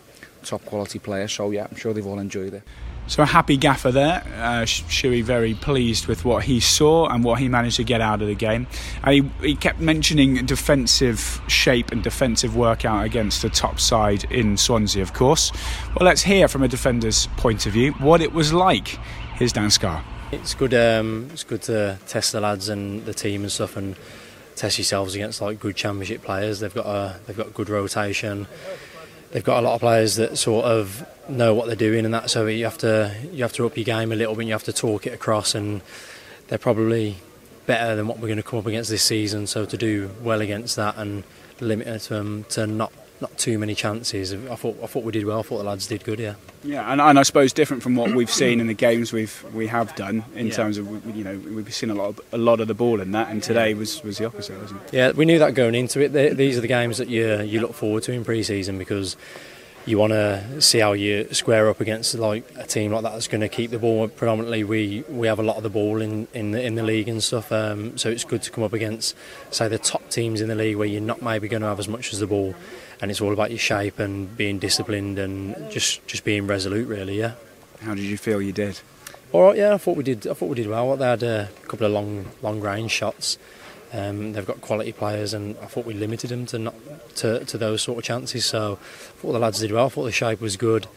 top 0.44 0.66
quality 0.66 1.00
player. 1.00 1.30
So, 1.30 1.52
yeah, 1.52 1.66
I'm 1.72 1.78
sure 1.78 1.94
they've 1.94 2.06
all 2.06 2.20
enjoyed 2.20 2.54
it. 2.54 2.64
So 3.06 3.22
a 3.22 3.26
happy 3.26 3.58
gaffer 3.58 3.92
there. 3.92 4.24
Uh, 4.38 4.64
Shuey 4.64 5.24
very 5.24 5.54
pleased 5.54 6.08
with 6.08 6.24
what 6.24 6.46
he 6.46 6.60
saw 6.60 7.08
and 7.08 7.24
what 7.24 7.40
he 7.40 7.50
managed 7.50 7.76
to 7.78 7.84
get 7.84 8.02
out 8.02 8.22
of 8.22 8.28
the 8.28 8.36
game. 8.36 8.66
And 9.04 9.14
he, 9.14 9.48
he 9.48 9.56
kept 9.56 9.80
mentioning 9.80 10.46
defensive 10.46 11.42
shape 11.48 11.92
and 11.92 12.02
defensive 12.02 12.56
workout 12.56 13.06
against 13.06 13.42
the 13.42 13.50
top 13.50 13.80
side 13.80 14.24
in 14.32 14.58
Swansea, 14.58 15.02
of 15.02 15.14
course. 15.14 15.52
Well, 15.96 16.06
let's 16.06 16.24
hear 16.24 16.48
from 16.48 16.64
a 16.64 16.68
defender's 16.68 17.28
point 17.38 17.66
of 17.66 17.74
view 17.74 17.92
what 17.94 18.22
it 18.22 18.32
was 18.32 18.54
like. 18.54 19.00
Here's 19.36 19.52
Dan 19.52 19.70
Scarr. 19.70 20.04
It's 20.32 20.56
good. 20.56 20.74
Um, 20.74 21.30
it's 21.32 21.44
good 21.44 21.62
to 21.64 22.00
test 22.08 22.32
the 22.32 22.42
lads 22.42 22.70
and 22.70 23.06
the 23.06 23.14
team 23.14 23.42
and 23.44 23.52
stuff, 23.52 23.78
and 23.78 23.96
test 24.56 24.78
yourselves 24.80 25.14
against 25.14 25.42
like 25.42 25.60
good 25.60 25.76
championship 25.76 26.24
players. 26.24 26.60
They've 26.60 26.74
got 26.74 26.86
a 26.86 27.20
they've 27.28 27.38
got 27.38 27.54
good 27.54 27.70
rotation. 27.70 28.48
They've 29.32 29.44
got 29.44 29.60
a 29.60 29.66
lot 29.66 29.76
of 29.76 29.82
players 29.82 30.16
that 30.16 30.38
sort 30.38 30.66
of 30.66 31.08
know 31.30 31.54
what 31.54 31.68
they're 31.68 31.76
doing, 31.76 32.06
and 32.06 32.14
that 32.14 32.30
so 32.30 32.46
you 32.48 32.66
have 32.66 32.78
to 32.80 33.14
you 33.32 33.44
have 33.44 33.54
to 33.54 33.66
up 33.66 33.78
your 33.78 33.86
game 33.86 34.12
a 34.12 34.16
little 34.16 34.36
bit. 34.36 34.46
You 34.46 34.54
have 34.54 34.64
to 34.64 34.74
talk 34.74 35.08
it 35.08 35.14
across, 35.14 35.56
and 35.56 35.82
they're 36.48 36.58
probably 36.58 37.18
better 37.66 37.96
than 37.96 38.08
what 38.08 38.20
we're 38.20 38.28
going 38.28 38.38
to 38.38 38.44
come 38.44 38.60
up 38.60 38.66
against 38.66 38.90
this 38.90 39.04
season. 39.04 39.48
So 39.48 39.66
to 39.66 39.78
do 39.78 40.12
well 40.22 40.42
against 40.42 40.76
that 40.76 40.98
and 40.98 41.24
limit 41.62 41.88
them 42.04 42.28
um, 42.40 42.46
to 42.50 42.68
not 42.68 42.92
not 43.22 43.38
too 43.38 43.58
many 43.58 43.74
chances, 43.74 44.34
I 44.34 44.56
thought 44.56 44.78
I 44.84 44.88
thought 44.88 45.04
we 45.06 45.14
did 45.14 45.26
well. 45.26 45.40
I 45.40 45.44
thought 45.44 45.60
the 45.60 45.64
lads 45.64 45.88
did 45.88 46.04
good. 46.04 46.20
Yeah. 46.20 46.34
Yeah, 46.66 46.90
and, 46.92 47.00
and 47.02 47.20
I 47.20 47.24
suppose 47.24 47.52
different 47.54 47.84
from 47.84 47.96
what 47.96 48.14
we've 48.16 48.30
seen 48.30 48.60
in 48.62 48.68
the 48.68 48.74
games 48.74 49.12
we've 49.14 49.46
we 49.54 49.68
have 49.68 49.96
done 49.96 50.24
in 50.36 50.48
Yeah. 50.48 50.54
terms 50.54 50.78
of 50.78 50.88
you 51.16 51.24
know 51.24 51.38
we've 51.38 51.74
seen 51.74 51.90
a 51.90 51.94
lot 51.94 52.10
of, 52.10 52.22
a 52.34 52.38
lot 52.38 52.60
of 52.60 52.68
the 52.68 52.74
ball 52.74 53.00
in 53.02 53.12
that, 53.12 53.30
and 53.30 53.42
today 53.44 53.74
was, 53.74 54.02
was 54.04 54.18
the 54.18 54.26
opposite, 54.26 54.60
wasn't 54.60 54.82
it? 54.84 54.94
Yeah, 54.94 55.12
we 55.12 55.26
knew 55.26 55.40
that 55.40 55.54
going 55.56 55.76
into 55.76 56.02
it. 56.02 56.10
These 56.38 56.58
are 56.58 56.62
the 56.62 56.68
games 56.68 56.98
that 56.98 57.08
you 57.10 57.42
you 57.42 57.62
look 57.62 57.74
forward 57.74 58.04
to 58.04 58.12
in 58.14 58.24
pre-season 58.26 58.78
because 58.78 59.16
you 59.86 59.98
want 59.98 60.14
to 60.14 60.62
see 60.62 60.80
how 60.80 60.94
you 60.94 61.28
square 61.34 61.70
up 61.70 61.82
against 61.82 62.16
like 62.16 62.50
a 62.58 62.66
team 62.66 62.94
like 62.94 63.04
that 63.04 63.14
that's 63.14 63.28
going 63.28 63.42
to 63.42 63.50
keep 63.50 63.72
the 63.72 63.80
ball. 63.80 64.08
Predominantly, 64.08 64.64
we, 64.64 65.04
we 65.10 65.28
have 65.28 65.40
a 65.40 65.44
lot 65.44 65.58
of 65.58 65.64
the 65.64 65.70
ball 65.70 66.02
in, 66.02 66.28
in 66.34 66.52
the 66.52 66.64
in 66.64 66.76
the 66.76 66.84
league 66.84 67.10
and 67.10 67.22
stuff. 67.22 67.52
Um, 67.52 67.98
so 67.98 68.10
it's 68.10 68.24
good 68.24 68.42
to 68.44 68.52
come 68.52 68.64
up 68.64 68.74
against 68.74 69.16
say 69.52 69.68
the 69.68 69.78
top 69.78 70.10
teams 70.10 70.42
in 70.42 70.48
the 70.48 70.56
league 70.56 70.78
where 70.78 70.88
you're 70.88 71.02
not 71.02 71.22
maybe 71.22 71.48
going 71.48 71.62
to 71.62 71.68
have 71.68 71.80
as 71.80 71.88
much 71.88 72.14
as 72.14 72.20
the 72.20 72.28
ball, 72.28 72.56
and 73.02 73.12
it's 73.12 73.20
all 73.22 73.34
about 73.34 73.50
your 73.50 73.60
shape 73.60 74.00
and 74.00 74.36
being 74.38 74.60
disciplined 74.60 75.20
and 75.20 75.72
just 75.72 76.06
just 76.08 76.24
being 76.24 76.48
resolute. 76.48 76.88
Really, 76.88 77.20
yeah. 77.20 77.34
How 77.82 77.94
did 77.94 78.06
you 78.06 78.18
feel 78.18 78.42
you 78.42 78.54
did? 78.54 78.80
All 79.34 79.42
right, 79.42 79.58
yeah, 79.58 79.74
I 79.74 79.78
thought 79.78 79.98
we 79.98 80.04
did. 80.04 80.28
I 80.28 80.34
thought 80.34 80.48
we 80.48 80.56
did 80.56 80.68
well. 80.68 80.96
They 80.96 81.06
had 81.06 81.24
a 81.24 81.50
couple 81.68 81.88
of 81.88 81.92
long, 81.92 82.28
long 82.42 82.62
range 82.62 82.92
shots. 82.92 83.38
Um, 83.94 84.34
they've 84.34 84.46
got 84.46 84.60
quality 84.62 84.92
players, 84.92 85.34
and 85.34 85.56
I 85.62 85.66
thought 85.68 85.86
we 85.86 85.94
limited 85.94 86.30
them 86.32 86.46
to 86.48 86.58
not 86.60 86.76
to, 87.18 87.46
to 87.46 87.58
those 87.58 87.82
sort 87.84 88.00
of 88.00 88.04
chances. 88.04 88.46
So 88.46 88.74
I 88.74 88.76
thought 89.22 89.34
the 89.34 89.40
lads 89.40 89.60
did 89.60 89.72
well. 89.72 89.86
I 89.86 89.90
thought 89.90 90.06
the 90.06 90.12
shape 90.12 90.42
was 90.42 90.58
good. 90.58 90.88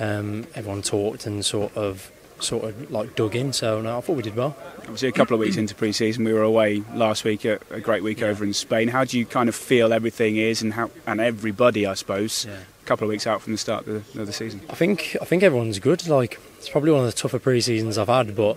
Um, 0.00 0.46
everyone 0.54 0.82
talked 0.82 1.26
and 1.26 1.44
sort 1.44 1.76
of 1.76 2.10
sort 2.40 2.64
of 2.64 2.90
like 2.90 3.14
dug 3.14 3.36
in. 3.36 3.52
So 3.52 3.80
no, 3.80 3.98
I 3.98 4.00
thought 4.00 4.16
we 4.16 4.22
did 4.22 4.34
well. 4.34 4.56
Obviously, 4.78 5.08
a 5.08 5.12
couple 5.12 5.34
of 5.34 5.40
weeks 5.40 5.56
into 5.56 5.76
pre-season, 5.76 6.24
we 6.24 6.32
were 6.32 6.42
away 6.42 6.82
last 6.94 7.22
week 7.22 7.46
at 7.46 7.62
a 7.70 7.78
great 7.80 8.02
week 8.02 8.20
over 8.22 8.42
in 8.42 8.52
Spain. 8.52 8.88
How 8.88 9.04
do 9.04 9.16
you 9.16 9.24
kind 9.24 9.48
of 9.48 9.54
feel 9.54 9.92
everything 9.92 10.36
is, 10.36 10.60
and 10.62 10.72
how 10.72 10.90
and 11.06 11.20
everybody, 11.20 11.86
I 11.86 11.94
suppose, 11.94 12.46
Yeah. 12.46 12.54
a 12.82 12.86
couple 12.86 13.04
of 13.06 13.10
weeks 13.10 13.26
out 13.28 13.42
from 13.42 13.52
the 13.52 13.58
start 13.58 13.86
of 13.86 14.12
the, 14.14 14.20
of 14.22 14.26
the 14.26 14.32
season? 14.32 14.62
I 14.68 14.74
think 14.74 15.16
I 15.22 15.24
think 15.24 15.44
everyone's 15.44 15.78
good. 15.78 16.08
Like 16.08 16.40
it's 16.62 16.70
probably 16.70 16.92
one 16.92 17.00
of 17.00 17.06
the 17.06 17.20
tougher 17.20 17.40
pre-seasons 17.40 17.98
I've 17.98 18.06
had, 18.06 18.36
but 18.36 18.56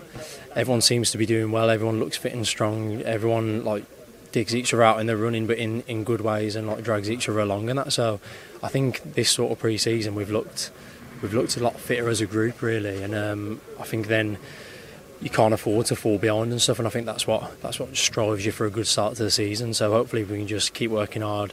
everyone 0.54 0.80
seems 0.80 1.10
to 1.10 1.18
be 1.18 1.26
doing 1.26 1.50
well. 1.50 1.68
Everyone 1.68 1.98
looks 1.98 2.16
fit 2.16 2.32
and 2.32 2.46
strong. 2.46 3.02
Everyone 3.02 3.64
like 3.64 3.82
digs 4.30 4.54
each 4.54 4.72
other 4.72 4.84
out 4.84 5.00
in 5.00 5.08
the 5.08 5.16
running, 5.16 5.48
but 5.48 5.58
in, 5.58 5.82
in 5.88 6.04
good 6.04 6.20
ways, 6.20 6.54
and 6.54 6.68
like 6.68 6.84
drags 6.84 7.10
each 7.10 7.28
other 7.28 7.40
along 7.40 7.68
and 7.68 7.80
that. 7.80 7.92
So 7.92 8.20
I 8.62 8.68
think 8.68 9.02
this 9.14 9.28
sort 9.28 9.50
of 9.50 9.58
pre-season 9.58 10.14
we've 10.14 10.30
looked 10.30 10.70
we've 11.20 11.34
looked 11.34 11.56
a 11.56 11.60
lot 11.60 11.80
fitter 11.80 12.08
as 12.08 12.20
a 12.20 12.26
group 12.26 12.62
really, 12.62 13.02
and 13.02 13.12
um, 13.12 13.60
I 13.80 13.82
think 13.82 14.06
then 14.06 14.38
you 15.20 15.30
can't 15.30 15.52
afford 15.52 15.86
to 15.86 15.96
fall 15.96 16.16
behind 16.16 16.52
and 16.52 16.62
stuff. 16.62 16.78
And 16.78 16.86
I 16.86 16.92
think 16.92 17.06
that's 17.06 17.26
what 17.26 17.60
that's 17.60 17.80
what 17.80 17.96
strives 17.96 18.46
you 18.46 18.52
for 18.52 18.66
a 18.66 18.70
good 18.70 18.86
start 18.86 19.16
to 19.16 19.24
the 19.24 19.32
season. 19.32 19.74
So 19.74 19.90
hopefully 19.90 20.22
we 20.22 20.38
can 20.38 20.46
just 20.46 20.74
keep 20.74 20.92
working 20.92 21.22
hard 21.22 21.52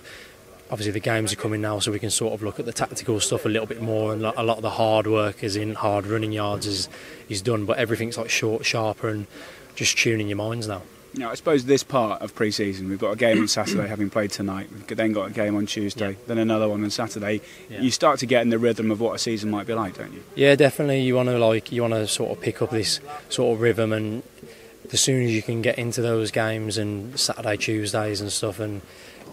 obviously 0.71 0.91
the 0.91 0.99
games 0.99 1.31
are 1.33 1.35
coming 1.37 1.61
now, 1.61 1.79
so 1.79 1.91
we 1.91 1.99
can 1.99 2.09
sort 2.09 2.33
of 2.33 2.41
look 2.43 2.59
at 2.59 2.65
the 2.65 2.73
tactical 2.73 3.19
stuff 3.19 3.45
a 3.45 3.49
little 3.49 3.67
bit 3.67 3.81
more, 3.81 4.13
and 4.13 4.21
a 4.23 4.43
lot 4.43 4.57
of 4.57 4.61
the 4.61 4.71
hard 4.71 5.07
work, 5.07 5.43
is 5.43 5.55
in 5.55 5.75
hard 5.75 6.05
running 6.07 6.31
yards, 6.31 6.65
is 6.65 6.89
is 7.29 7.41
done. 7.41 7.65
But 7.65 7.77
everything's 7.77 8.17
like 8.17 8.29
short, 8.29 8.65
sharper, 8.65 9.07
and 9.09 9.27
just 9.75 9.97
tuning 9.97 10.27
your 10.27 10.37
minds 10.37 10.67
now. 10.67 10.81
Now, 11.15 11.29
I 11.29 11.35
suppose 11.35 11.65
this 11.65 11.83
part 11.83 12.23
of 12.23 12.33
pre-season, 12.33 12.89
we've 12.89 12.97
got 12.97 13.11
a 13.11 13.15
game 13.15 13.39
on 13.39 13.47
Saturday, 13.47 13.87
having 13.87 14.09
played 14.09 14.31
tonight. 14.31 14.67
We've 14.73 14.97
then 14.97 15.13
got 15.13 15.29
a 15.29 15.31
game 15.31 15.55
on 15.55 15.67
Tuesday, 15.67 16.09
Yeah. 16.13 16.17
then 16.25 16.39
another 16.39 16.67
one 16.67 16.83
on 16.83 16.89
Saturday. 16.89 17.41
Yeah. 17.69 17.81
You 17.81 17.91
start 17.91 18.17
to 18.21 18.25
get 18.25 18.41
in 18.41 18.49
the 18.49 18.57
rhythm 18.57 18.89
of 18.89 18.99
what 18.99 19.13
a 19.13 19.19
season 19.19 19.51
might 19.51 19.67
be 19.67 19.75
like, 19.75 19.95
don't 19.95 20.11
you? 20.11 20.23
Yeah, 20.33 20.55
definitely. 20.55 21.01
You 21.01 21.15
want 21.15 21.29
to 21.29 21.37
like 21.37 21.71
you 21.71 21.83
want 21.83 21.93
to 21.93 22.07
sort 22.07 22.31
of 22.35 22.41
pick 22.41 22.63
up 22.63 22.71
this 22.71 22.99
sort 23.29 23.53
of 23.55 23.61
rhythm, 23.61 23.93
and 23.93 24.23
the 24.89 24.97
sooner 24.97 25.21
you 25.21 25.43
can 25.43 25.61
get 25.61 25.77
into 25.77 26.01
those 26.01 26.31
games 26.31 26.79
and 26.79 27.19
Saturday, 27.19 27.57
Tuesdays 27.57 28.19
and 28.19 28.31
stuff, 28.31 28.59
and 28.59 28.81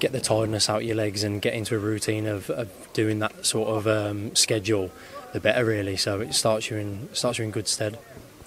get 0.00 0.12
the 0.12 0.20
tiredness 0.20 0.68
out 0.68 0.78
of 0.78 0.82
your 0.82 0.96
legs 0.96 1.22
and 1.22 1.40
get 1.42 1.54
into 1.54 1.74
a 1.76 1.78
routine 1.78 2.26
of, 2.26 2.50
of 2.50 2.70
doing 2.92 3.18
that 3.20 3.44
sort 3.46 3.68
of 3.68 3.86
um, 3.86 4.34
schedule, 4.34 4.90
the 5.32 5.40
better 5.40 5.64
really. 5.64 5.96
So 5.96 6.20
it 6.20 6.34
starts 6.34 6.70
you 6.70 6.76
in 6.78 7.08
starts 7.12 7.38
you 7.38 7.44
in 7.44 7.50
good 7.50 7.68
stead. 7.68 7.98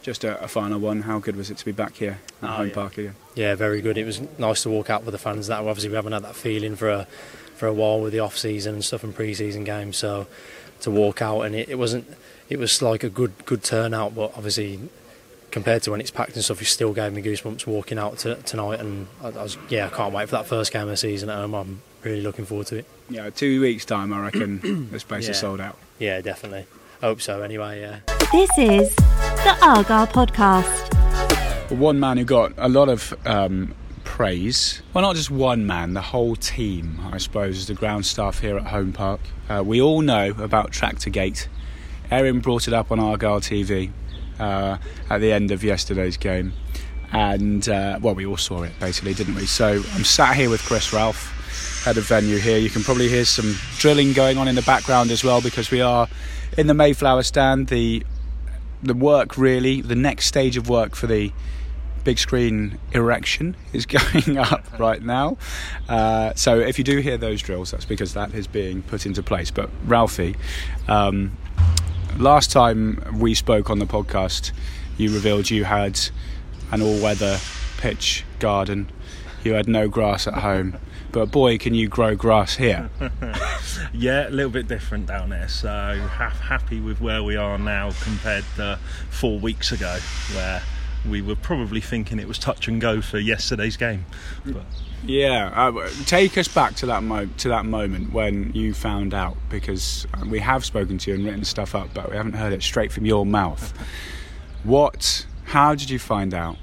Just 0.02 0.26
a, 0.26 0.42
a 0.44 0.50
final 0.50 0.80
one. 0.80 1.04
How 1.04 1.20
good 1.20 1.36
was 1.38 1.50
it 1.50 1.58
to 1.60 1.66
be 1.66 1.72
back 1.72 1.94
here 1.96 2.20
at 2.42 2.50
Oh, 2.50 2.54
home 2.54 2.68
yeah. 2.68 2.74
park 2.74 2.98
again? 2.98 3.16
Yeah, 3.36 3.56
very 3.56 3.82
good. 3.82 3.98
It 3.98 4.06
was 4.06 4.20
nice 4.38 4.64
to 4.64 4.70
walk 4.70 4.90
out 4.90 5.06
with 5.06 5.14
the 5.14 5.18
fans. 5.18 5.48
That 5.48 5.60
obviously 5.60 5.90
we 5.90 5.96
haven't 5.96 6.12
had 6.12 6.24
that 6.24 6.36
feeling 6.36 6.76
for 6.76 6.90
a 6.90 7.08
for 7.56 7.68
a 7.68 7.74
while 7.74 8.02
with 8.02 8.12
the 8.12 8.20
off 8.20 8.38
season 8.38 8.74
and 8.74 8.84
stuff 8.84 9.04
and 9.06 9.16
pre 9.16 9.34
season 9.34 9.64
games. 9.64 9.96
So 9.98 10.28
to 10.82 10.92
walk 10.92 11.22
out 11.22 11.42
and 11.42 11.56
it, 11.56 11.70
it 11.70 11.76
wasn't 11.78 12.06
it 12.50 12.60
was 12.60 12.82
like 12.82 13.04
a 13.06 13.10
good 13.10 13.32
good 13.46 13.64
turnout, 13.64 14.14
but 14.16 14.34
obviously 14.36 14.80
compared 15.54 15.84
to 15.84 15.92
when 15.92 16.02
it's 16.02 16.12
packed 16.12 16.34
and 16.34 16.44
stuff, 16.44 16.62
it 16.62 16.66
still 16.66 16.94
gave 16.94 17.14
me 17.14 17.22
goosebumps 17.22 17.68
walking 17.68 18.00
out 18.00 18.18
to, 18.18 18.36
tonight. 18.38 18.80
And 18.80 19.08
I, 19.22 19.28
I 19.28 19.44
was 19.44 19.58
yeah, 19.70 19.86
I 19.86 19.90
can't 19.90 20.14
wait 20.14 20.28
for 20.28 20.36
that 20.36 20.48
first 20.48 20.74
game 20.74 20.82
of 20.82 20.90
the 20.90 20.98
season 20.98 21.30
at 21.30 21.36
home. 21.36 21.54
I'm 21.54 21.82
really 22.02 22.22
looking 22.22 22.44
forward 22.44 22.68
to 22.68 22.78
it. 22.78 22.86
Yeah, 23.10 23.30
two 23.30 23.62
weeks 23.62 23.86
time, 23.86 24.12
I 24.12 24.20
reckon 24.24 24.88
this 24.92 25.04
place 25.04 25.30
is 25.30 25.40
sold 25.40 25.62
out. 25.62 25.78
Yeah, 26.00 26.20
definitely. 26.22 26.66
Hope 27.02 27.22
so. 27.22 27.44
Anyway, 27.44 27.82
yeah. 27.82 28.00
This 28.32 28.50
is 28.58 28.96
the 28.96 29.58
Argyle 29.62 30.08
Podcast. 30.08 30.92
One 31.78 32.00
man 32.00 32.18
who 32.18 32.26
got 32.26 32.54
a 32.58 32.68
lot 32.68 32.90
of 32.90 33.14
um, 33.26 33.76
praise. 34.04 34.82
Well, 34.94 35.04
not 35.04 35.16
just 35.16 35.30
one 35.30 35.68
man, 35.68 35.94
the 35.94 36.02
whole 36.02 36.36
team, 36.36 37.00
I 37.12 37.20
suppose, 37.20 37.58
is 37.58 37.68
the 37.68 37.76
ground 37.76 38.08
staff 38.08 38.40
here 38.40 38.58
at 38.58 38.68
Home 38.68 38.92
Park. 38.92 39.22
Uh, 39.48 39.62
we 39.64 39.80
all 39.80 40.02
know 40.02 40.32
about 40.40 40.72
Tractor 40.72 41.12
Gate. 41.12 41.48
Erin 42.10 42.40
brought 42.40 42.68
it 42.68 42.74
up 42.74 42.92
on 42.92 43.00
Argyle 43.00 43.40
TV 43.40 43.92
uh, 44.40 44.78
at 45.10 45.20
the 45.20 45.32
end 45.32 45.52
of 45.52 45.64
yesterday's 45.64 46.18
game. 46.18 46.54
And, 47.12 47.68
uh, 47.70 48.00
well, 48.02 48.16
we 48.16 48.26
all 48.26 48.38
saw 48.38 48.64
it 48.64 48.72
basically, 48.80 49.14
didn't 49.14 49.36
we? 49.36 49.46
So 49.46 49.84
I'm 49.94 50.04
sat 50.04 50.36
here 50.36 50.50
with 50.50 50.64
Chris 50.64 50.92
Ralph, 50.92 51.84
head 51.86 51.98
of 51.98 52.08
venue 52.08 52.38
here. 52.38 52.58
You 52.58 52.70
can 52.70 52.82
probably 52.84 53.08
hear 53.08 53.26
some 53.26 53.56
drilling 53.78 54.14
going 54.14 54.38
on 54.38 54.48
in 54.48 54.56
the 54.56 54.64
background 54.64 55.12
as 55.12 55.24
well 55.24 55.42
because 55.42 55.70
we 55.70 55.82
are 55.82 56.08
in 56.58 56.68
the 56.68 56.74
Mayflower 56.74 57.24
stand. 57.24 57.68
The 57.68 58.04
the 58.82 58.94
work 58.94 59.38
really, 59.38 59.82
the 59.82 59.96
next 59.96 60.26
stage 60.26 60.58
of 60.58 60.68
work 60.68 60.94
for 60.96 61.08
the 61.08 61.32
big 62.04 62.20
screen 62.20 62.78
erection 62.92 63.56
is 63.72 63.86
going 64.26 64.38
up 64.38 64.66
right 64.80 65.02
now. 65.02 65.38
Uh, 65.88 66.34
so 66.36 66.60
if 66.60 66.78
you 66.78 66.84
do 66.84 66.98
hear 67.00 67.18
those 67.18 67.42
drills, 67.42 67.72
that's 67.72 67.86
because 67.86 68.14
that 68.14 68.34
is 68.34 68.48
being 68.48 68.82
put 68.84 69.06
into 69.06 69.24
place. 69.24 69.52
But 69.52 69.70
Ralphie, 69.86 70.36
um, 70.88 71.38
last 72.18 72.52
time 72.52 73.04
we 73.20 73.34
spoke 73.34 73.70
on 73.70 73.80
the 73.80 73.86
podcast, 73.86 74.52
you 74.98 75.14
revealed 75.14 75.50
you 75.50 75.64
had 75.66 76.00
an 76.72 76.82
all-weather 76.82 77.38
pitch 77.78 78.24
garden. 78.40 78.90
you 79.44 79.54
had 79.54 79.68
no 79.68 79.88
grass 79.88 80.28
at 80.28 80.36
home, 80.36 80.78
but 81.12 81.32
boy, 81.32 81.58
can 81.58 81.74
you 81.74 81.88
grow 81.88 82.16
grass 82.16 82.56
here. 82.56 82.90
yeah, 83.94 84.28
a 84.28 84.32
little 84.32 84.52
bit 84.52 84.68
different 84.68 85.06
down 85.06 85.30
there. 85.30 85.48
So 85.48 85.68
ha- 85.70 86.30
happy 86.30 86.80
with 86.80 87.02
where 87.02 87.22
we 87.24 87.36
are 87.36 87.58
now 87.58 87.92
compared 88.02 88.46
to 88.56 88.80
four 89.10 89.40
weeks 89.40 89.72
ago, 89.72 89.98
where 90.34 90.64
we 91.08 91.22
were 91.22 91.36
probably 91.36 91.82
thinking 91.82 92.20
it 92.20 92.28
was 92.28 92.40
touch 92.40 92.68
and 92.68 92.80
go 92.80 93.02
for 93.02 93.20
yesterday's 93.20 93.78
game. 93.78 94.06
But 94.46 94.64
Yeah, 95.06 95.52
uh, 95.54 95.90
take 96.06 96.38
us 96.38 96.48
back 96.48 96.76
to 96.76 96.86
that 96.88 97.04
mo- 97.04 97.30
to 97.40 97.50
that 97.50 97.66
moment 97.66 98.14
when 98.14 98.52
you 98.54 98.74
found 98.74 99.14
out, 99.14 99.36
because 99.50 100.08
we 100.28 100.40
have 100.40 100.64
spoken 100.64 100.98
to 101.00 101.12
you 101.12 101.16
and 101.16 101.26
written 101.26 101.44
stuff 101.44 101.76
up, 101.76 101.90
but 101.94 102.10
we 102.10 102.16
haven't 102.16 102.34
heard 102.34 102.54
it 102.54 102.64
straight 102.64 102.92
from 102.92 103.06
your 103.06 103.26
mouth. 103.26 103.74
What? 104.64 105.26
How 105.46 105.76
did 105.76 105.90
you 105.90 106.00
find 106.00 106.34
out? 106.34 106.58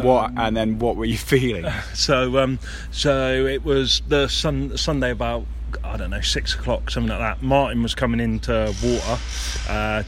what? 0.00 0.32
And 0.36 0.56
then 0.56 0.78
what 0.78 0.96
were 0.96 1.04
you 1.04 1.18
feeling? 1.32 1.70
so 1.94 2.38
um, 2.38 2.58
so 2.90 3.44
it 3.44 3.64
was 3.64 4.02
the 4.08 4.28
sun, 4.28 4.76
Sunday 4.76 5.10
about 5.10 5.46
I 5.82 5.96
don't 5.96 6.10
know 6.10 6.20
six 6.20 6.54
o'clock 6.54 6.90
something 6.90 7.10
like 7.10 7.18
that. 7.18 7.42
Martin 7.42 7.82
was 7.82 7.94
coming 7.94 8.20
into 8.20 8.74
water. 8.82 9.20
Uh, 9.68 10.02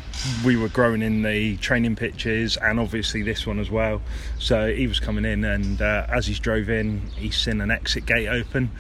we 0.45 0.57
were 0.57 0.69
growing 0.69 1.03
in 1.03 1.23
the 1.23 1.57
training 1.59 1.97
pitches 1.97 2.57
and 2.57 2.79
obviously 2.81 3.23
this 3.23 3.47
one 3.47 3.59
as 3.59 3.71
well. 3.71 4.03
So 4.39 4.73
he 4.73 4.87
was 4.87 5.01
coming 5.01 5.25
in 5.25 5.45
and 5.45 5.81
uh, 5.81 6.07
as 6.09 6.27
he's 6.27 6.39
drove 6.39 6.69
in, 6.69 7.03
he's 7.17 7.37
seen 7.37 7.61
an 7.61 7.71
exit 7.71 8.07
gate 8.07 8.29
open. 8.29 8.71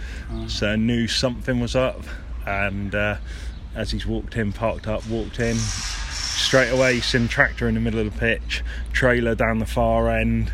So 0.48 0.76
knew 0.76 1.06
something 1.08 1.60
was 1.60 1.76
up 1.76 2.02
and. 2.46 2.94
Uh, 2.94 3.16
as 3.76 3.90
he's 3.90 4.06
walked 4.06 4.34
in, 4.36 4.52
parked 4.52 4.88
up, 4.88 5.06
walked 5.06 5.38
in, 5.38 5.54
straight 5.54 6.70
away 6.70 6.94
he's 6.94 7.04
seen 7.04 7.28
tractor 7.28 7.68
in 7.68 7.74
the 7.74 7.80
middle 7.80 8.00
of 8.00 8.12
the 8.12 8.18
pitch, 8.18 8.64
trailer 8.92 9.34
down 9.34 9.58
the 9.58 9.66
far 9.66 10.10
end, 10.10 10.50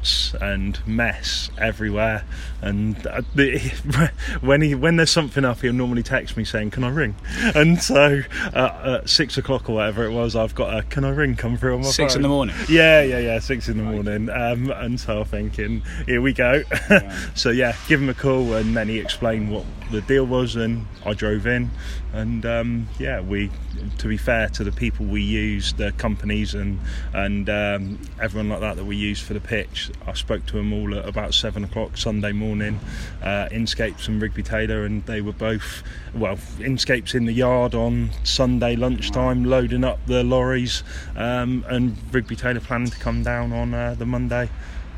ruts 0.00 0.34
and 0.40 0.86
mess 0.86 1.50
everywhere. 1.58 2.24
And 2.62 3.06
uh, 3.06 3.22
the, 3.34 3.58
when 4.40 4.62
he 4.62 4.74
when 4.74 4.96
there's 4.96 5.10
something 5.10 5.44
up, 5.44 5.60
he'll 5.60 5.72
normally 5.72 6.02
text 6.02 6.36
me 6.36 6.44
saying, 6.44 6.70
"Can 6.70 6.84
I 6.84 6.88
ring?" 6.88 7.14
And 7.54 7.80
so 7.82 8.22
uh, 8.52 8.98
at 9.00 9.08
six 9.08 9.38
o'clock 9.38 9.68
or 9.68 9.76
whatever 9.76 10.04
it 10.04 10.12
was, 10.12 10.36
I've 10.36 10.54
got 10.54 10.76
a 10.76 10.82
"Can 10.82 11.04
I 11.04 11.10
ring?" 11.10 11.36
come 11.36 11.56
through 11.56 11.74
on 11.74 11.82
my 11.82 11.88
Six 11.88 12.14
in 12.16 12.22
the 12.22 12.28
morning? 12.28 12.54
Yeah, 12.68 13.02
yeah, 13.02 13.18
yeah, 13.18 13.38
six 13.38 13.68
in 13.68 13.76
the 13.76 13.82
morning. 13.82 14.28
Um, 14.30 14.70
and 14.70 14.98
so 15.00 15.20
I'm 15.20 15.24
thinking, 15.24 15.82
here 16.06 16.20
we 16.20 16.32
go. 16.32 16.62
so 17.34 17.50
yeah, 17.50 17.76
give 17.88 18.00
him 18.00 18.08
a 18.08 18.14
call, 18.14 18.54
and 18.54 18.76
then 18.76 18.88
he 18.88 18.98
explained 18.98 19.50
what 19.50 19.64
the 19.90 20.00
deal 20.02 20.24
was, 20.24 20.56
and 20.56 20.86
I 21.04 21.14
drove 21.14 21.46
in, 21.46 21.70
and 22.12 22.44
um, 22.46 22.88
yeah, 22.98 23.20
we. 23.20 23.50
To 23.98 24.08
be 24.08 24.18
fair 24.18 24.48
to 24.50 24.64
the 24.64 24.72
people 24.72 25.06
we 25.06 25.22
use, 25.22 25.72
the 25.72 25.92
companies 25.92 26.54
and 26.54 26.80
and 27.14 27.48
um, 27.48 27.98
everyone 28.20 28.50
like 28.50 28.60
that 28.60 28.76
that 28.76 28.84
we 28.84 28.96
use 28.96 29.20
for 29.20 29.32
the 29.32 29.40
pitch, 29.40 29.89
I 30.06 30.12
spoke 30.14 30.46
to 30.46 30.56
them 30.56 30.72
all 30.72 30.94
at 30.96 31.08
about 31.08 31.34
seven 31.34 31.64
o'clock 31.64 31.96
Sunday 31.96 32.32
morning. 32.32 32.80
Uh, 33.22 33.48
Inscapes 33.50 34.08
and 34.08 34.20
Rigby 34.20 34.42
Taylor, 34.42 34.84
and 34.84 35.04
they 35.06 35.20
were 35.20 35.32
both 35.32 35.82
well. 36.14 36.38
Inscapes 36.58 37.14
in 37.14 37.26
the 37.26 37.32
yard 37.32 37.74
on 37.74 38.10
Sunday 38.24 38.76
lunchtime, 38.76 39.44
loading 39.44 39.84
up 39.84 40.04
the 40.06 40.22
lorries, 40.22 40.82
um, 41.16 41.64
and 41.68 41.96
Rigby 42.12 42.36
Taylor 42.36 42.60
planning 42.60 42.90
to 42.90 42.98
come 42.98 43.22
down 43.22 43.52
on 43.52 43.74
uh, 43.74 43.94
the 43.94 44.06
Monday 44.06 44.48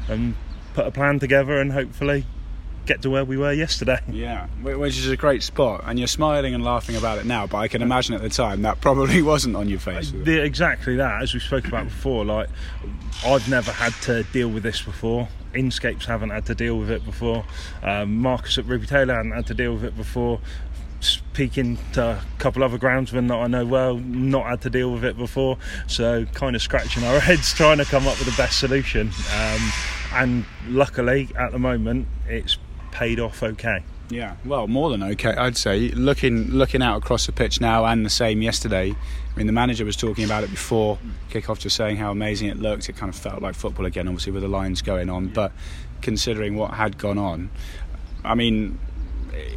and 0.08 0.34
put 0.74 0.86
a 0.86 0.90
plan 0.90 1.18
together 1.18 1.60
and 1.60 1.72
hopefully 1.72 2.24
get 2.86 3.02
to 3.02 3.10
where 3.10 3.24
we 3.24 3.36
were 3.36 3.52
yesterday. 3.52 3.98
Yeah, 4.12 4.46
which 4.62 4.98
is 4.98 5.08
a 5.08 5.16
great 5.16 5.42
spot, 5.42 5.84
and 5.86 5.98
you're 5.98 6.06
smiling 6.06 6.54
and 6.54 6.62
laughing 6.62 6.96
about 6.96 7.18
it 7.18 7.24
now. 7.24 7.46
But 7.46 7.58
I 7.58 7.68
can 7.68 7.82
imagine 7.82 8.14
at 8.14 8.20
the 8.20 8.28
time 8.28 8.62
that 8.62 8.80
probably 8.80 9.22
wasn't 9.32 9.56
on 9.56 9.68
your 9.68 9.78
face. 9.80 10.12
The, 10.12 10.42
exactly 10.42 10.96
that, 10.96 11.22
as 11.22 11.34
we 11.34 11.40
spoke 11.40 11.66
about 11.66 11.84
before. 11.86 12.24
Like, 12.24 12.48
I've 13.24 13.48
never 13.48 13.72
had 13.72 13.94
to 14.02 14.22
deal 14.24 14.48
with 14.48 14.62
this 14.62 14.82
before. 14.82 15.28
Inscapes 15.54 16.04
haven't 16.04 16.30
had 16.30 16.46
to 16.46 16.54
deal 16.54 16.78
with 16.78 16.90
it 16.90 17.04
before. 17.04 17.44
Um, 17.82 18.18
Marcus 18.18 18.58
at 18.58 18.66
Rigby 18.66 18.86
Taylor 18.86 19.14
hadn't 19.14 19.32
had 19.32 19.46
to 19.46 19.54
deal 19.54 19.74
with 19.74 19.84
it 19.84 19.96
before. 19.96 20.40
Speaking 21.00 21.78
to 21.94 22.02
a 22.02 22.24
couple 22.38 22.62
other 22.62 22.78
groundsmen 22.78 23.28
that 23.28 23.38
I 23.38 23.46
know 23.48 23.64
well, 23.64 23.96
not 23.96 24.46
had 24.46 24.60
to 24.62 24.70
deal 24.70 24.92
with 24.92 25.04
it 25.04 25.16
before. 25.16 25.58
So, 25.88 26.26
kind 26.26 26.54
of 26.54 26.62
scratching 26.62 27.02
our 27.02 27.18
heads 27.20 27.54
trying 27.54 27.78
to 27.78 27.84
come 27.84 28.06
up 28.06 28.18
with 28.18 28.28
the 28.28 28.36
best 28.36 28.60
solution. 28.60 29.10
Um, 29.34 29.72
and 30.14 30.44
luckily, 30.68 31.28
at 31.36 31.52
the 31.52 31.58
moment, 31.58 32.06
it's 32.28 32.58
paid 32.92 33.18
off 33.18 33.42
okay. 33.42 33.82
Yeah, 34.10 34.36
well, 34.44 34.68
more 34.68 34.90
than 34.90 35.02
okay, 35.02 35.34
I'd 35.34 35.56
say. 35.56 35.88
Looking 35.88 36.50
looking 36.50 36.82
out 36.82 36.98
across 36.98 37.26
the 37.26 37.32
pitch 37.32 37.60
now, 37.60 37.86
and 37.86 38.04
the 38.04 38.10
same 38.10 38.42
yesterday. 38.42 38.90
I 38.90 39.38
mean, 39.38 39.46
the 39.46 39.54
manager 39.54 39.86
was 39.86 39.96
talking 39.96 40.24
about 40.24 40.44
it 40.44 40.50
before 40.50 40.98
kickoff, 41.30 41.58
just 41.58 41.76
saying 41.76 41.96
how 41.96 42.10
amazing 42.10 42.48
it 42.48 42.58
looked. 42.58 42.90
It 42.90 42.96
kind 42.96 43.08
of 43.08 43.18
felt 43.18 43.40
like 43.40 43.54
football 43.54 43.86
again, 43.86 44.06
obviously 44.06 44.32
with 44.32 44.42
the 44.42 44.48
lines 44.48 44.82
going 44.82 45.08
on. 45.08 45.28
But 45.28 45.52
considering 46.02 46.56
what 46.56 46.74
had 46.74 46.98
gone 46.98 47.16
on, 47.16 47.50
I 48.22 48.34
mean, 48.34 48.78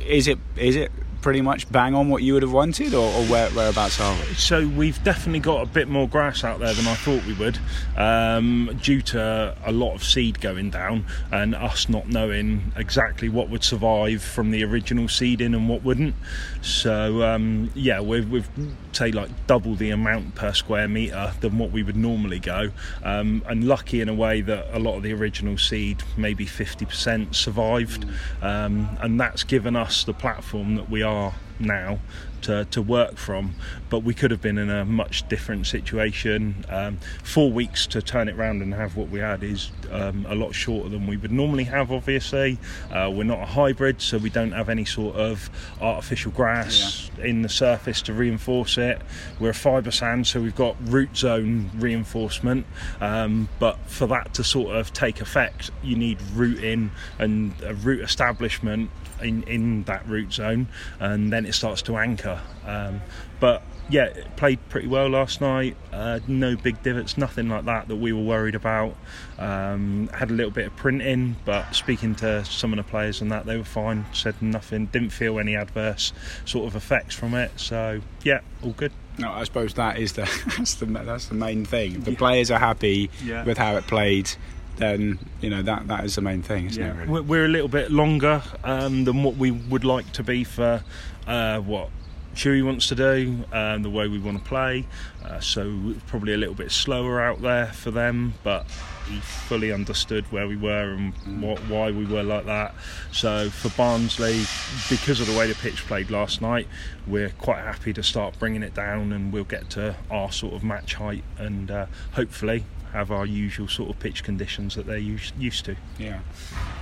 is 0.08 0.28
it 0.28 0.40
is 0.56 0.78
it 0.78 0.92
pretty 1.26 1.42
much 1.42 1.68
bang 1.72 1.96
on 1.96 2.08
what 2.08 2.22
you 2.22 2.34
would 2.34 2.44
have 2.44 2.52
wanted, 2.52 2.94
or, 2.94 3.12
or 3.12 3.26
where, 3.26 3.50
whereabouts 3.50 4.00
are 4.00 4.14
we? 4.14 4.36
So 4.36 4.68
we've 4.68 5.04
definitely 5.04 5.40
got 5.40 5.64
a 5.64 5.66
bit 5.66 5.88
more 5.88 6.08
grass 6.08 6.44
out 6.44 6.60
there 6.60 6.72
than 6.72 6.86
I 6.86 6.94
thought 6.94 7.26
we 7.26 7.34
would, 7.34 7.58
um, 7.98 8.78
due 8.80 9.02
to 9.02 9.58
a 9.66 9.72
lot 9.72 9.96
of 9.96 10.04
seed 10.04 10.40
going 10.40 10.70
down 10.70 11.04
and 11.32 11.56
us 11.56 11.90
not 11.90 12.08
knowing 12.08 12.72
exactly 12.76 13.28
what 13.28 13.50
would 13.50 13.64
survive 13.64 14.22
from 14.22 14.52
the 14.52 14.64
original 14.66 15.08
seeding 15.08 15.56
and 15.56 15.68
what 15.68 15.84
wouldn't. 15.84 16.14
So 16.62 17.24
um, 17.24 17.72
yeah, 17.74 18.02
we've, 18.02 18.30
we've 18.30 18.48
say 18.92 19.12
like 19.12 19.30
double 19.48 19.74
the 19.74 19.90
amount 19.90 20.36
per 20.36 20.54
square 20.54 20.88
metre 20.88 21.34
than 21.42 21.58
what 21.58 21.72
we 21.72 21.82
would 21.82 21.98
normally 21.98 22.40
go, 22.40 22.70
um, 23.04 23.44
and 23.48 23.64
lucky 23.64 24.00
in 24.00 24.10
a 24.10 24.14
way 24.14 24.42
that 24.42 24.68
a 24.72 24.80
lot 24.80 24.96
of 24.96 25.02
the 25.02 25.12
original 25.12 25.58
seed, 25.58 26.04
maybe 26.18 26.46
50%, 26.46 27.34
survived, 27.34 28.06
um, 28.44 28.96
and 29.02 29.20
that's 29.20 29.44
given 29.44 29.76
us 29.76 30.04
the 30.04 30.14
platform 30.14 30.76
that 30.76 30.88
we 30.88 31.02
are 31.02 31.15
now 31.60 32.00
to, 32.46 32.66
to 32.66 32.82
work 32.82 33.18
from. 33.18 33.56
But 33.90 34.00
we 34.00 34.14
could 34.14 34.32
have 34.32 34.42
been 34.42 34.58
in 34.58 34.70
a 34.70 34.86
much 34.86 35.28
different 35.28 35.68
situation. 35.68 36.66
Um, 36.70 36.98
four 37.24 37.52
weeks 37.52 37.88
to 37.88 38.02
turn 38.02 38.30
it 38.30 38.36
round 38.36 38.62
and 38.62 38.74
have 38.74 38.96
what 38.96 39.10
we 39.10 39.20
had 39.20 39.44
is 39.44 39.72
um, 39.92 40.26
a 40.30 40.36
lot 40.36 40.54
shorter 40.54 40.90
than 40.90 41.08
we 41.08 41.18
would 41.18 41.32
normally 41.32 41.64
have, 41.66 41.92
obviously. 41.92 42.58
Uh, 42.92 43.12
we're 43.14 43.24
not 43.24 43.40
a 43.40 43.46
hybrid, 43.46 44.02
so 44.02 44.18
we 44.18 44.30
don't 44.30 44.52
have 44.52 44.70
any 44.70 44.86
sort 44.86 45.16
of 45.16 45.50
artificial 45.82 46.32
grass 46.32 47.10
in 47.22 47.42
the 47.42 47.50
surface 47.50 48.02
to 48.04 48.14
reinforce 48.14 48.78
it. 48.78 49.02
We're 49.40 49.50
a 49.50 49.54
fibre 49.54 49.92
sand, 49.92 50.28
so 50.28 50.42
we've 50.42 50.56
got 50.56 50.76
root 50.90 51.18
zone 51.18 51.72
reinforcement. 51.76 52.66
Um, 53.02 53.50
but 53.60 53.78
for 53.88 54.08
that 54.08 54.34
to 54.36 54.44
sort 54.44 54.76
of 54.76 54.94
take 54.94 55.22
effect, 55.22 55.72
you 55.84 55.96
need 55.96 56.22
rooting 56.34 56.92
and 57.18 57.54
a 57.64 57.74
root 57.74 58.02
establishment 58.02 58.92
in, 59.22 59.44
in 59.44 59.84
that 59.84 60.08
root 60.08 60.34
zone, 60.34 60.68
and 61.00 61.32
then 61.32 61.46
it 61.46 61.54
starts 61.54 61.82
to 61.84 61.98
anchor. 61.98 62.42
Um, 62.66 63.02
but 63.40 63.62
yeah, 63.90 64.06
it 64.06 64.36
played 64.36 64.60
pretty 64.70 64.88
well 64.88 65.08
last 65.10 65.42
night. 65.42 65.78
Uh, 65.94 66.20
no 66.28 66.56
big 66.56 66.82
divots, 66.82 67.18
nothing 67.18 67.50
like 67.50 67.66
that 67.66 67.88
that 67.88 67.96
we 67.98 68.12
were 68.14 68.24
worried 68.24 68.56
about. 68.56 68.96
Um, 69.38 70.10
had 70.14 70.32
a 70.32 70.34
little 70.34 70.52
bit 70.52 70.68
of 70.68 70.76
printing, 70.76 71.36
but 71.46 71.74
speaking 71.74 72.16
to 72.16 72.44
some 72.46 72.74
of 72.74 72.78
the 72.78 72.84
players 72.84 73.22
and 73.22 73.32
that, 73.32 73.46
they 73.46 73.58
were 73.58 73.64
fine. 73.64 74.06
Said 74.14 74.42
nothing, 74.42 74.88
didn't 74.88 75.12
feel 75.12 75.38
any 75.40 75.56
adverse 75.56 76.14
sort 76.46 76.68
of 76.68 76.76
effects 76.76 77.14
from 77.14 77.34
it. 77.36 77.52
So 77.58 78.02
yeah, 78.24 78.40
all 78.64 78.72
good. 78.72 78.92
No, 79.18 79.32
I 79.32 79.44
suppose 79.44 79.76
that 79.76 79.98
is 80.00 80.14
the 80.14 80.24
that's 80.58 80.76
the 80.76 80.86
that's 80.86 81.28
the 81.28 81.36
main 81.36 81.64
thing. 81.66 82.02
The 82.02 82.16
players 82.16 82.50
are 82.52 82.60
happy 82.60 83.10
Yeah. 83.24 83.44
with 83.46 83.58
how 83.58 83.76
it 83.76 83.86
played, 83.88 84.30
then 84.78 85.20
you 85.42 85.50
know 85.50 85.62
that 85.62 85.88
that 85.88 86.04
is 86.06 86.16
the 86.16 86.22
main 86.22 86.42
thing, 86.42 86.66
isn't 86.68 86.84
it? 86.84 86.94
Really? 86.96 87.08
We're- 87.10 87.24
We're 87.26 87.46
a 87.46 87.50
little 87.50 87.68
bit 87.68 87.92
longer 87.92 88.42
um, 88.64 89.04
than 89.06 89.24
what 89.24 89.36
we 89.38 89.52
would 89.52 89.84
like 89.86 90.12
to 90.14 90.24
be 90.24 90.44
for 90.44 90.84
uh, 91.28 91.60
what 91.60 91.90
Chewy 92.36 92.64
wants 92.66 92.88
to 92.90 92.96
do, 92.96 93.46
um, 93.54 93.82
the 93.84 93.90
way 93.90 94.08
we 94.10 94.20
want 94.20 94.38
to 94.38 94.44
play. 94.44 94.86
Uh, 95.24 95.40
so 95.40 95.94
probably 96.08 96.34
a 96.34 96.38
little 96.38 96.54
bit 96.56 96.72
slower 96.72 97.22
out 97.22 97.42
there 97.42 97.68
for 97.68 97.92
them, 97.92 98.34
but 98.44 98.66
he 99.10 99.20
fully 99.20 99.72
understood 99.72 100.26
where 100.32 100.48
we 100.48 100.56
were 100.58 100.92
and 100.94 101.14
what, 101.42 101.60
why 101.70 101.92
we 101.92 102.06
were 102.06 102.24
like 102.24 102.46
that. 102.46 102.76
So 103.12 103.50
for 103.50 103.70
Barnsley, 103.70 104.42
because 104.90 105.20
of 105.22 105.28
the 105.28 105.38
way 105.38 105.48
the 105.48 105.56
pitch 105.56 105.86
played 105.88 106.10
last 106.12 106.42
night, 106.42 106.68
we're 107.08 107.30
quite 107.30 107.60
happy 107.64 107.94
to 107.94 108.04
start 108.04 108.38
bringing 108.38 108.64
it 108.64 108.74
down, 108.74 109.14
and 109.14 109.32
we'll 109.32 109.44
get 109.46 109.70
to 109.72 109.96
our 110.12 110.32
sort 110.32 110.54
of 110.56 110.64
match 110.64 110.96
height 110.96 111.24
and 111.38 111.72
uh, 111.72 111.86
hopefully 112.14 112.66
have 112.96 113.12
our 113.12 113.26
usual 113.26 113.68
sort 113.68 113.90
of 113.90 114.00
pitch 114.00 114.24
conditions 114.24 114.76
that 114.76 114.88
they're 114.88 114.98
used, 114.98 115.36
used 115.38 115.66
to. 115.66 115.76
Yeah. 116.00 116.20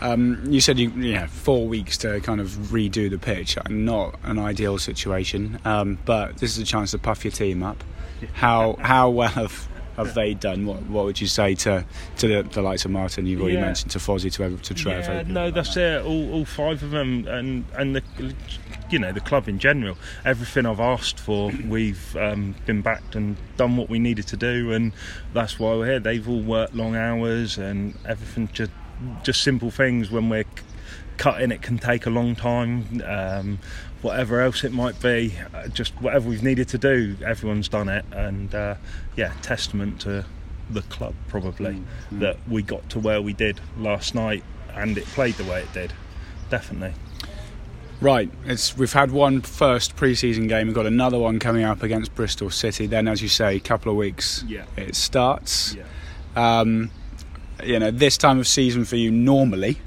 Um, 0.02 0.43
you 0.47 0.62
said 0.62 0.78
you 0.78 0.89
yeah 0.91 1.28
four 1.28 1.67
weeks 1.67 1.97
to 1.99 2.19
kind 2.21 2.39
of 2.39 2.49
redo 2.71 3.10
the 3.10 3.17
pitch. 3.17 3.58
Not 3.69 4.19
an 4.23 4.38
ideal 4.39 4.78
situation, 4.78 5.60
um, 5.65 5.97
but 6.06 6.38
this 6.38 6.56
is 6.56 6.60
a 6.60 6.65
chance 6.65 6.91
to 6.91 6.99
puff 6.99 7.26
your 7.26 7.32
team 7.32 7.63
up. 7.63 7.84
How 8.34 8.78
how 8.80 9.10
well 9.10 9.30
have 9.30 9.67
have 9.97 10.13
they 10.13 10.34
done? 10.34 10.65
What 10.65 10.82
what 10.84 11.06
would 11.06 11.21
you 11.21 11.27
say 11.27 11.56
to 11.56 11.86
to 12.17 12.27
the, 12.27 12.43
the 12.49 12.62
likes 12.62 12.86
of 12.86 12.91
Martin? 12.91 13.25
You've 13.25 13.41
already 13.41 13.56
Yeah. 13.56 13.62
mentioned 13.65 13.91
to 13.91 13.99
Fozzie 13.99 14.32
to 14.34 14.58
to 14.58 14.73
Trev. 14.73 15.06
Yeah, 15.06 15.23
no, 15.27 15.45
like 15.45 15.53
that's 15.53 15.73
that. 15.75 16.01
it. 16.01 16.06
All, 16.06 16.34
all 16.34 16.45
five 16.45 16.82
of 16.84 16.91
them, 16.91 17.27
and 17.27 17.65
and 17.77 17.95
the, 17.95 18.03
you 18.89 18.99
know, 18.99 19.12
the 19.12 19.19
club 19.21 19.47
in 19.47 19.60
general. 19.60 19.97
Everything 20.25 20.65
I've 20.65 20.79
asked 20.79 21.19
for, 21.19 21.51
we've 21.67 22.15
um, 22.15 22.56
been 22.65 22.82
backed 22.82 23.15
and 23.15 23.38
done 23.58 23.77
what 23.77 23.89
we 23.89 23.99
needed 23.99 24.27
to 24.27 24.38
do, 24.38 24.71
and 24.71 24.91
that's 25.34 25.60
why 25.60 25.73
we're 25.75 25.86
here. 25.86 25.99
They've 25.99 26.27
all 26.27 26.41
worked 26.41 26.75
long 26.75 26.95
hours, 26.95 27.58
and 27.58 27.95
everything 28.06 28.49
just 28.53 28.71
just 29.23 29.41
simple 29.43 29.69
things 29.71 30.12
when 30.12 30.29
we're 30.29 30.45
cutting 31.17 31.52
it 31.52 31.62
can 31.62 31.78
take 31.78 32.06
a 32.06 32.10
long 32.10 32.36
time. 32.36 33.02
Um, 33.06 33.60
whatever 34.02 34.41
else 34.41 34.63
it 34.63 34.73
might 34.73 35.02
be, 35.02 35.34
uh, 35.54 35.67
just 35.69 35.93
whatever 36.02 36.28
we've 36.30 36.43
needed 36.43 36.67
to 36.69 36.78
do, 36.78 37.15
everyone's 37.26 37.69
done 37.69 37.88
it, 37.89 38.04
and 38.12 38.54
uh, 38.54 38.76
yeah, 39.15 39.32
testament 39.41 40.02
to 40.02 40.26
the 40.69 40.82
club 40.84 41.13
probably 41.28 41.82
that 42.12 42.38
we 42.49 42.62
got 42.62 42.89
to 42.89 42.99
where 42.99 43.21
we 43.21 43.34
did 43.34 43.60
last 43.78 44.13
night, 44.15 44.43
and 44.73 44.97
it 44.97 45.06
played 45.06 45.36
the 45.36 45.43
way 45.45 45.62
it 45.62 45.71
did. 45.73 45.93
Definitely. 46.49 46.93
Right, 48.02 48.30
it's 48.45 48.76
we've 48.78 48.91
had 48.91 49.12
one 49.12 49.39
first 49.41 49.95
pre-season 49.95 50.47
game. 50.47 50.67
We've 50.67 50.76
got 50.76 50.86
another 50.86 51.17
one 51.17 51.39
coming 51.39 51.63
up 51.63 51.82
against 51.84 52.13
Bristol 52.15 52.49
City. 52.49 52.86
Then, 52.86 53.08
as 53.08 53.21
you 53.21 53.30
say, 53.30 53.56
a 53.56 53.60
couple 53.62 53.91
of 53.91 53.97
weeks 53.97 54.43
Yeah. 54.45 54.65
it 54.76 54.95
starts. 54.95 55.73
Yeah. 55.76 56.60
Um, 56.60 56.91
you 57.63 57.80
know, 57.80 57.91
this 57.91 58.17
time 58.17 58.39
of 58.39 58.47
season 58.47 58.84
for 58.84 58.97
you 58.97 59.10
normally. 59.12 59.78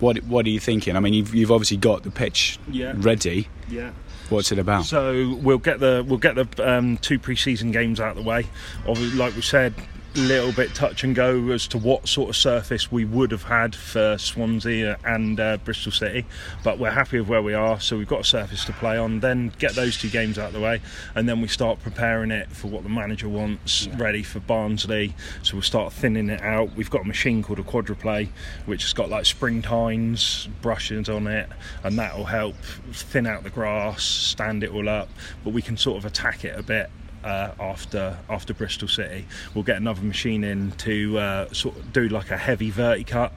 What 0.00 0.18
what 0.24 0.44
are 0.46 0.50
you 0.50 0.60
thinking? 0.60 0.96
I 0.96 1.00
mean, 1.00 1.14
you've 1.14 1.34
you've 1.34 1.50
obviously 1.52 1.76
got 1.78 2.02
the 2.02 2.10
pitch 2.10 2.58
Yeah. 2.70 2.92
ready. 2.96 3.48
Yeah. 3.68 3.90
What's 4.28 4.50
it 4.52 4.58
about? 4.58 4.84
So 4.86 5.38
we'll 5.40 5.58
get 5.58 5.78
the 5.80 6.04
we'll 6.06 6.18
get 6.18 6.34
the 6.34 6.46
um, 6.68 6.96
two 6.98 7.18
pre-season 7.18 7.70
games 7.70 8.00
out 8.00 8.10
of 8.10 8.16
the 8.16 8.28
way. 8.28 8.46
Obviously, 8.86 9.16
like 9.16 9.34
we 9.36 9.42
said, 9.42 9.72
little 10.16 10.52
bit 10.52 10.74
touch 10.74 11.04
and 11.04 11.14
go 11.14 11.50
as 11.50 11.66
to 11.68 11.76
what 11.76 12.08
sort 12.08 12.30
of 12.30 12.36
surface 12.36 12.90
we 12.90 13.04
would 13.04 13.30
have 13.30 13.42
had 13.42 13.74
for 13.74 14.16
Swansea 14.16 14.98
and 15.04 15.38
uh, 15.38 15.58
Bristol 15.58 15.92
City, 15.92 16.24
but 16.64 16.78
we're 16.78 16.90
happy 16.90 17.18
with 17.18 17.28
where 17.28 17.42
we 17.42 17.52
are. 17.52 17.78
So 17.80 17.98
we've 17.98 18.08
got 18.08 18.20
a 18.20 18.24
surface 18.24 18.64
to 18.64 18.72
play 18.72 18.96
on. 18.96 19.20
Then 19.20 19.52
get 19.58 19.74
those 19.74 19.98
two 19.98 20.08
games 20.08 20.38
out 20.38 20.48
of 20.48 20.52
the 20.54 20.60
way, 20.60 20.80
and 21.14 21.28
then 21.28 21.42
we 21.42 21.48
start 21.48 21.82
preparing 21.82 22.30
it 22.30 22.48
for 22.50 22.68
what 22.68 22.82
the 22.82 22.88
manager 22.88 23.28
wants, 23.28 23.88
ready 23.96 24.22
for 24.22 24.40
Barnsley. 24.40 25.14
So 25.42 25.54
we'll 25.54 25.62
start 25.62 25.92
thinning 25.92 26.30
it 26.30 26.40
out. 26.40 26.74
We've 26.74 26.90
got 26.90 27.02
a 27.02 27.06
machine 27.06 27.42
called 27.42 27.58
a 27.58 27.62
Quadraplay, 27.62 28.28
which 28.64 28.84
has 28.84 28.94
got 28.94 29.10
like 29.10 29.26
spring 29.26 29.60
tines, 29.60 30.48
brushes 30.62 31.10
on 31.10 31.26
it, 31.26 31.48
and 31.84 31.98
that 31.98 32.16
will 32.16 32.24
help 32.24 32.56
thin 32.92 33.26
out 33.26 33.44
the 33.44 33.50
grass, 33.50 34.02
stand 34.02 34.64
it 34.64 34.70
all 34.70 34.88
up. 34.88 35.10
But 35.44 35.50
we 35.50 35.60
can 35.60 35.76
sort 35.76 35.98
of 35.98 36.06
attack 36.06 36.44
it 36.44 36.58
a 36.58 36.62
bit 36.62 36.90
uh, 37.26 37.50
after 37.58 38.16
after 38.30 38.54
Bristol 38.54 38.86
City. 38.88 39.26
We'll 39.54 39.64
get 39.64 39.76
another 39.78 40.02
machine 40.02 40.44
in 40.44 40.70
to 40.72 41.18
uh, 41.18 41.52
sort 41.52 41.76
of 41.76 41.92
do 41.92 42.08
like 42.08 42.30
a 42.30 42.36
heavy 42.36 42.70
verticut, 42.70 43.32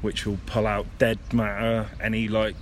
which 0.00 0.24
will 0.26 0.38
pull 0.46 0.66
out 0.66 0.86
dead 0.98 1.18
matter, 1.32 1.88
any 2.00 2.28
like 2.28 2.54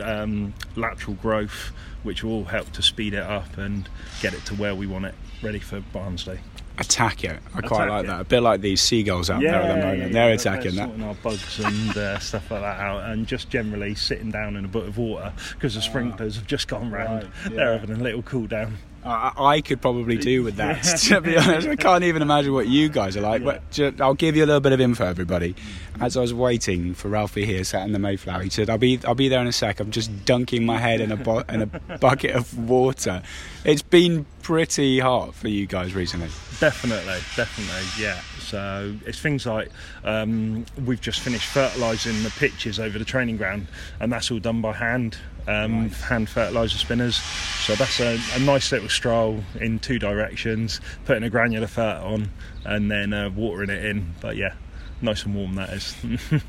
um, 0.00 0.54
lateral 0.76 1.16
growth, 1.16 1.72
which 2.04 2.22
will 2.22 2.44
help 2.44 2.70
to 2.72 2.82
speed 2.82 3.14
it 3.14 3.22
up 3.22 3.58
and 3.58 3.88
get 4.20 4.32
it 4.32 4.44
to 4.46 4.54
where 4.54 4.74
we 4.74 4.86
want 4.86 5.06
it, 5.06 5.14
ready 5.42 5.58
for 5.58 5.80
Barnsley. 5.92 6.38
Attack 6.80 7.24
it. 7.24 7.40
I 7.56 7.60
quite 7.60 7.86
Attack 7.86 7.90
like 7.90 8.04
it. 8.04 8.06
that. 8.06 8.20
A 8.20 8.24
bit 8.24 8.40
like 8.40 8.60
these 8.60 8.80
seagulls 8.80 9.30
out 9.30 9.40
there 9.40 9.52
at 9.56 9.74
the 9.80 9.84
moment. 9.84 10.12
they're 10.12 10.30
attacking 10.32 10.76
that. 10.76 10.84
sorting 10.86 11.02
our 11.02 11.14
bugs 11.16 11.58
and 11.58 11.96
uh, 11.96 12.18
stuff 12.20 12.48
like 12.52 12.60
that 12.60 12.78
out, 12.78 13.10
and 13.10 13.26
just 13.26 13.50
generally 13.50 13.96
sitting 13.96 14.30
down 14.30 14.54
in 14.54 14.64
a 14.64 14.68
butt 14.68 14.84
of 14.84 14.96
water 14.96 15.32
because 15.54 15.74
the 15.74 15.82
sprinklers 15.82 16.36
have 16.36 16.46
just 16.46 16.68
gone 16.68 16.92
round. 16.92 17.24
Ah. 17.24 17.42
Right, 17.48 17.54
They're 17.56 17.78
having 17.80 17.96
a 17.96 18.00
little 18.00 18.22
cool 18.22 18.46
down. 18.46 18.78
I, 19.08 19.32
I 19.36 19.60
could 19.60 19.80
probably 19.80 20.16
do 20.18 20.42
with 20.42 20.56
that. 20.56 20.82
To 21.08 21.20
be 21.20 21.36
honest, 21.36 21.66
I 21.68 21.76
can't 21.76 22.04
even 22.04 22.22
imagine 22.22 22.52
what 22.52 22.66
you 22.68 22.88
guys 22.88 23.16
are 23.16 23.20
like. 23.20 23.42
But 23.42 23.70
ju- 23.70 23.94
I'll 24.00 24.14
give 24.14 24.36
you 24.36 24.44
a 24.44 24.46
little 24.46 24.60
bit 24.60 24.72
of 24.72 24.80
info, 24.80 25.06
everybody. 25.06 25.54
As 26.00 26.16
I 26.16 26.20
was 26.20 26.32
waiting 26.34 26.94
for 26.94 27.08
Ralphie 27.08 27.44
here, 27.46 27.64
sat 27.64 27.84
in 27.86 27.92
the 27.92 27.98
Mayflower, 27.98 28.42
he 28.42 28.50
said, 28.50 28.70
"I'll 28.70 28.78
be, 28.78 29.00
I'll 29.04 29.14
be 29.16 29.28
there 29.28 29.40
in 29.40 29.46
a 29.46 29.52
sec. 29.52 29.80
I'm 29.80 29.90
just 29.90 30.24
dunking 30.24 30.64
my 30.66 30.78
head 30.78 31.00
in 31.00 31.10
a 31.10 31.16
bo- 31.16 31.44
in 31.48 31.62
a 31.62 31.66
bucket 31.98 32.36
of 32.36 32.56
water. 32.68 33.22
It's 33.64 33.82
been 33.82 34.26
pretty 34.42 35.00
hot 35.00 35.34
for 35.34 35.48
you 35.48 35.66
guys 35.66 35.94
recently. 35.94 36.28
Definitely, 36.60 37.18
definitely, 37.36 37.82
yeah. 38.02 38.20
So 38.38 38.94
it's 39.06 39.18
things 39.20 39.44
like 39.46 39.70
um, 40.04 40.64
we've 40.84 41.00
just 41.00 41.20
finished 41.20 41.48
fertilising 41.48 42.22
the 42.22 42.30
pitches 42.30 42.78
over 42.78 42.98
the 42.98 43.04
training 43.04 43.36
ground, 43.36 43.66
and 44.00 44.12
that's 44.12 44.30
all 44.30 44.38
done 44.38 44.60
by 44.60 44.72
hand, 44.74 45.18
um, 45.48 45.88
hand 45.90 46.28
fertiliser 46.28 46.78
spinners. 46.78 47.16
So 47.16 47.74
that's 47.74 48.00
a, 48.00 48.18
a 48.34 48.38
nice 48.40 48.70
little 48.72 48.88
stroll 48.88 49.42
in 49.60 49.78
two 49.78 49.98
directions, 49.98 50.80
putting 51.04 51.22
a 51.24 51.30
granular 51.30 51.66
fert 51.66 52.02
on, 52.02 52.30
and 52.64 52.90
then 52.90 53.12
uh, 53.12 53.30
watering 53.30 53.70
it 53.70 53.84
in. 53.84 54.14
But 54.20 54.36
yeah, 54.36 54.54
nice 55.02 55.24
and 55.24 55.34
warm 55.34 55.54
that 55.56 55.70
is. 55.70 55.96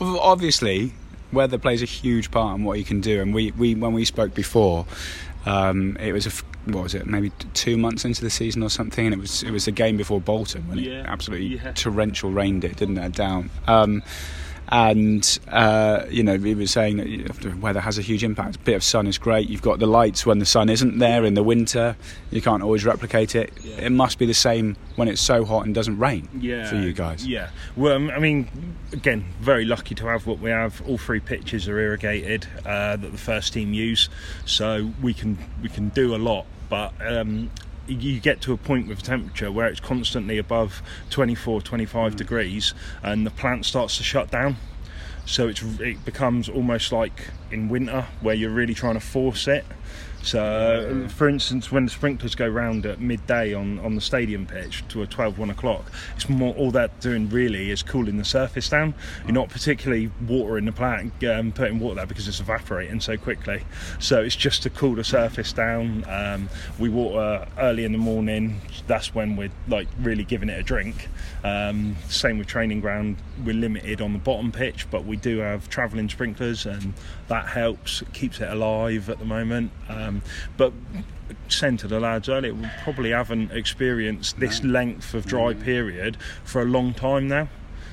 Well, 0.00 0.18
Obviously, 0.20 0.94
weather 1.30 1.58
plays 1.58 1.82
a 1.82 1.86
huge 1.86 2.30
part 2.30 2.56
in 2.56 2.64
what 2.64 2.78
you 2.78 2.84
can 2.86 3.02
do. 3.02 3.20
And 3.20 3.34
we, 3.34 3.50
we 3.52 3.74
when 3.74 3.92
we 3.92 4.06
spoke 4.06 4.32
before, 4.34 4.86
um, 5.44 5.96
it 5.98 6.12
was 6.12 6.26
a 6.26 6.30
what 6.70 6.82
was 6.84 6.94
it? 6.94 7.06
Maybe 7.06 7.30
two 7.52 7.76
months 7.76 8.06
into 8.06 8.22
the 8.22 8.30
season 8.30 8.62
or 8.62 8.70
something, 8.70 9.04
and 9.04 9.14
it 9.14 9.18
was 9.20 9.42
it 9.42 9.50
was 9.50 9.68
a 9.68 9.72
game 9.72 9.98
before 9.98 10.18
Bolton 10.18 10.66
when 10.68 10.78
Yeah, 10.78 11.00
it 11.00 11.06
absolutely 11.06 11.56
yeah. 11.56 11.72
torrential 11.72 12.30
rained 12.30 12.64
it, 12.64 12.76
didn't 12.76 12.96
it? 12.96 13.12
Down. 13.12 13.50
Um, 13.66 14.02
and 14.70 15.38
uh, 15.48 16.04
you 16.08 16.22
know, 16.22 16.36
we 16.36 16.54
were 16.54 16.66
saying 16.66 16.98
that 16.98 17.34
the 17.40 17.56
weather 17.56 17.80
has 17.80 17.98
a 17.98 18.02
huge 18.02 18.22
impact. 18.22 18.56
A 18.56 18.58
bit 18.60 18.76
of 18.76 18.84
sun 18.84 19.06
is 19.06 19.18
great. 19.18 19.48
You've 19.48 19.62
got 19.62 19.80
the 19.80 19.86
lights 19.86 20.24
when 20.24 20.38
the 20.38 20.46
sun 20.46 20.68
isn't 20.68 20.98
there 20.98 21.24
in 21.24 21.34
the 21.34 21.42
winter. 21.42 21.96
You 22.30 22.40
can't 22.40 22.62
always 22.62 22.84
replicate 22.84 23.34
it. 23.34 23.52
It 23.64 23.90
must 23.90 24.18
be 24.18 24.26
the 24.26 24.34
same 24.34 24.76
when 24.94 25.08
it's 25.08 25.20
so 25.20 25.44
hot 25.44 25.66
and 25.66 25.74
doesn't 25.74 25.98
rain 25.98 26.28
for 26.68 26.76
you 26.76 26.92
guys. 26.92 27.26
Yeah. 27.26 27.50
Well, 27.76 27.96
um, 27.96 28.10
I 28.10 28.20
mean, 28.20 28.76
again, 28.92 29.24
very 29.40 29.64
lucky 29.64 29.94
to 29.96 30.06
have 30.06 30.26
what 30.26 30.38
we 30.38 30.50
have. 30.50 30.80
All 30.88 30.98
three 30.98 31.20
pitches 31.20 31.68
are 31.68 31.78
irrigated 31.78 32.46
uh, 32.64 32.96
that 32.96 33.10
the 33.10 33.18
first 33.18 33.52
team 33.52 33.74
use, 33.74 34.08
so 34.46 34.92
we 35.02 35.14
can 35.14 35.36
we 35.62 35.68
can 35.68 35.88
do 35.88 36.14
a 36.14 36.18
lot. 36.18 36.46
But 36.68 36.94
um, 37.04 37.50
you 37.90 38.20
get 38.20 38.40
to 38.42 38.52
a 38.52 38.56
point 38.56 38.88
with 38.88 39.02
temperature 39.02 39.50
where 39.50 39.66
it's 39.66 39.80
constantly 39.80 40.38
above 40.38 40.82
24, 41.10 41.62
25 41.62 42.12
hmm. 42.12 42.16
degrees, 42.16 42.74
and 43.02 43.26
the 43.26 43.30
plant 43.30 43.66
starts 43.66 43.96
to 43.98 44.02
shut 44.02 44.30
down. 44.30 44.56
So 45.26 45.48
it's 45.48 45.62
it 45.80 46.04
becomes 46.04 46.48
almost 46.48 46.92
like 46.92 47.28
in 47.50 47.68
winter 47.68 48.06
where 48.20 48.34
you're 48.34 48.50
really 48.50 48.74
trying 48.74 48.94
to 48.94 49.00
force 49.00 49.46
it. 49.46 49.64
So, 50.22 51.06
for 51.08 51.28
instance, 51.28 51.72
when 51.72 51.86
the 51.86 51.90
sprinklers 51.90 52.34
go 52.34 52.46
round 52.46 52.84
at 52.84 53.00
midday 53.00 53.54
on, 53.54 53.78
on 53.80 53.94
the 53.94 54.00
stadium 54.00 54.46
pitch 54.46 54.84
to 54.88 55.02
a 55.02 55.06
12, 55.06 55.38
1 55.38 55.50
o'clock, 55.50 55.90
it's 56.14 56.28
more 56.28 56.54
all 56.54 56.70
they're 56.70 56.90
doing 57.00 57.28
really 57.30 57.70
is 57.70 57.82
cooling 57.82 58.18
the 58.18 58.24
surface 58.24 58.68
down. 58.68 58.94
You're 59.24 59.32
not 59.32 59.48
particularly 59.48 60.10
watering 60.26 60.66
the 60.66 60.72
plant, 60.72 61.24
um, 61.24 61.52
putting 61.52 61.80
water 61.80 61.96
there 61.96 62.06
because 62.06 62.28
it's 62.28 62.40
evaporating 62.40 63.00
so 63.00 63.16
quickly. 63.16 63.62
So 63.98 64.20
it's 64.20 64.36
just 64.36 64.62
to 64.64 64.70
cool 64.70 64.94
the 64.94 65.04
surface 65.04 65.52
down. 65.52 66.04
Um, 66.08 66.48
we 66.78 66.88
water 66.88 67.46
early 67.58 67.84
in 67.84 67.92
the 67.92 67.98
morning. 67.98 68.60
That's 68.86 69.14
when 69.14 69.36
we're 69.36 69.50
like 69.68 69.88
really 70.00 70.24
giving 70.24 70.48
it 70.48 70.58
a 70.58 70.62
drink. 70.62 71.08
Um, 71.44 71.96
same 72.08 72.38
with 72.38 72.46
training 72.46 72.80
ground. 72.80 73.16
We're 73.44 73.54
limited 73.54 74.00
on 74.00 74.12
the 74.12 74.18
bottom 74.18 74.52
pitch, 74.52 74.86
but 74.90 75.04
we 75.04 75.16
do 75.16 75.38
have 75.38 75.68
travelling 75.70 76.08
sprinklers, 76.08 76.66
and 76.66 76.92
that 77.28 77.46
helps. 77.46 78.02
Keeps 78.12 78.40
it 78.40 78.50
alive 78.50 79.08
at 79.08 79.18
the 79.18 79.24
moment. 79.24 79.70
Um, 79.88 80.09
Um, 80.10 80.22
but 80.56 80.72
saying 81.48 81.78
to 81.78 81.88
the 81.88 82.00
lads 82.00 82.28
earlier, 82.28 82.54
we 82.54 82.68
probably 82.82 83.10
haven't 83.10 83.52
experienced 83.52 84.38
this 84.38 84.62
length 84.62 85.14
of 85.14 85.26
dry 85.26 85.54
period 85.54 86.16
for 86.44 86.62
a 86.62 86.64
long 86.64 86.94
time 86.94 87.28
now. 87.28 87.48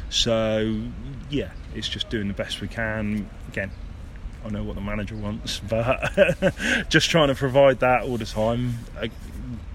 So 0.10 0.84
yeah, 1.30 1.52
it's 1.76 1.90
just 1.90 2.10
doing 2.10 2.28
the 2.28 2.34
best 2.34 2.62
we 2.62 2.68
can. 2.68 3.30
Again, 3.50 3.72
I 4.46 4.50
know 4.50 4.64
what 4.64 4.76
the 4.76 4.82
manager 4.82 5.16
wants, 5.16 5.60
but 5.60 6.86
just 6.90 7.10
trying 7.10 7.28
to 7.28 7.36
provide 7.36 7.80
that 7.80 8.04
all 8.04 8.18
the 8.18 8.26
time. 8.26 8.80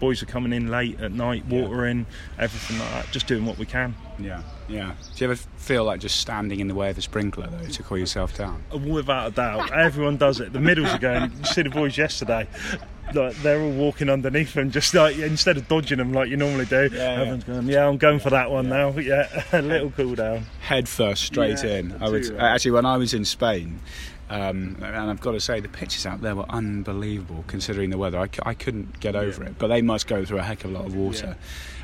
Boys 0.02 0.20
are 0.20 0.26
coming 0.26 0.52
in 0.52 0.68
late 0.68 1.00
at 1.00 1.12
night, 1.12 1.46
watering, 1.46 2.06
everything 2.36 2.76
like 2.80 2.90
that. 2.90 3.12
Just 3.12 3.28
doing 3.28 3.46
what 3.46 3.56
we 3.56 3.64
can. 3.64 3.94
Yeah, 4.18 4.42
yeah. 4.68 4.96
Do 5.14 5.24
you 5.24 5.30
ever 5.30 5.40
feel 5.58 5.84
like 5.84 6.00
just 6.00 6.16
standing 6.18 6.58
in 6.58 6.66
the 6.66 6.74
way 6.74 6.90
of 6.90 6.96
the 6.96 7.02
sprinkler 7.02 7.46
though 7.46 7.68
to 7.68 7.82
cool 7.84 7.98
yourself 7.98 8.36
down? 8.36 8.64
Without 8.72 9.28
a 9.28 9.30
doubt, 9.30 9.70
everyone 9.72 10.16
does 10.16 10.40
it. 10.40 10.52
The 10.52 10.58
middles 10.58 10.88
are 10.88 10.98
going. 10.98 11.30
You 11.38 11.44
see 11.44 11.62
the 11.62 11.70
boys 11.70 11.96
yesterday. 11.96 12.48
Like 13.14 13.36
they're 13.42 13.60
all 13.62 13.70
walking 13.70 14.08
underneath 14.10 14.54
them, 14.54 14.72
just 14.72 14.92
like 14.92 15.18
instead 15.18 15.56
of 15.56 15.68
dodging 15.68 15.98
them 15.98 16.12
like 16.12 16.28
you 16.28 16.36
normally 16.36 16.64
do. 16.64 16.90
yeah. 16.92 17.12
Everyone's 17.20 17.44
going, 17.44 17.66
yeah, 17.68 17.86
I'm 17.86 17.96
going 17.96 18.18
for 18.18 18.30
that 18.30 18.50
one 18.50 18.68
now. 18.68 18.90
Yeah, 18.98 19.44
a 19.52 19.62
little 19.62 19.92
cool 19.92 20.16
down. 20.16 20.46
Head 20.62 20.88
first, 20.88 21.22
straight 21.22 21.62
Yeah, 21.62 21.76
in. 21.76 22.02
I 22.02 22.08
would 22.08 22.26
right. 22.28 22.40
actually 22.54 22.72
when 22.72 22.86
I 22.86 22.96
was 22.96 23.14
in 23.14 23.24
Spain. 23.24 23.78
Um, 24.32 24.78
and 24.82 25.10
I've 25.10 25.20
got 25.20 25.32
to 25.32 25.40
say, 25.40 25.60
the 25.60 25.68
pitches 25.68 26.06
out 26.06 26.22
there 26.22 26.34
were 26.34 26.48
unbelievable 26.48 27.44
considering 27.48 27.90
the 27.90 27.98
weather. 27.98 28.18
I, 28.18 28.28
c- 28.28 28.40
I 28.46 28.54
couldn't 28.54 28.98
get 28.98 29.14
over 29.14 29.44
it, 29.44 29.58
but 29.58 29.66
they 29.66 29.82
must 29.82 30.06
go 30.06 30.24
through 30.24 30.38
a 30.38 30.42
heck 30.42 30.64
of 30.64 30.70
a 30.70 30.74
lot 30.74 30.86
of 30.86 30.96
water. 30.96 31.36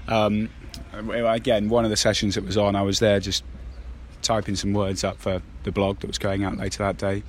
Um, 0.08 0.48
again, 0.94 1.68
one 1.68 1.84
of 1.84 1.90
the 1.90 1.96
sessions 1.96 2.36
that 2.36 2.44
was 2.44 2.56
on, 2.56 2.74
I 2.74 2.80
was 2.80 3.00
there 3.00 3.20
just 3.20 3.44
typing 4.22 4.56
some 4.56 4.72
words 4.72 5.04
up 5.04 5.18
for 5.18 5.42
the 5.64 5.72
blog 5.72 6.00
that 6.00 6.06
was 6.06 6.16
going 6.16 6.42
out 6.42 6.56
later 6.56 6.78
that 6.84 6.96
day, 6.96 7.22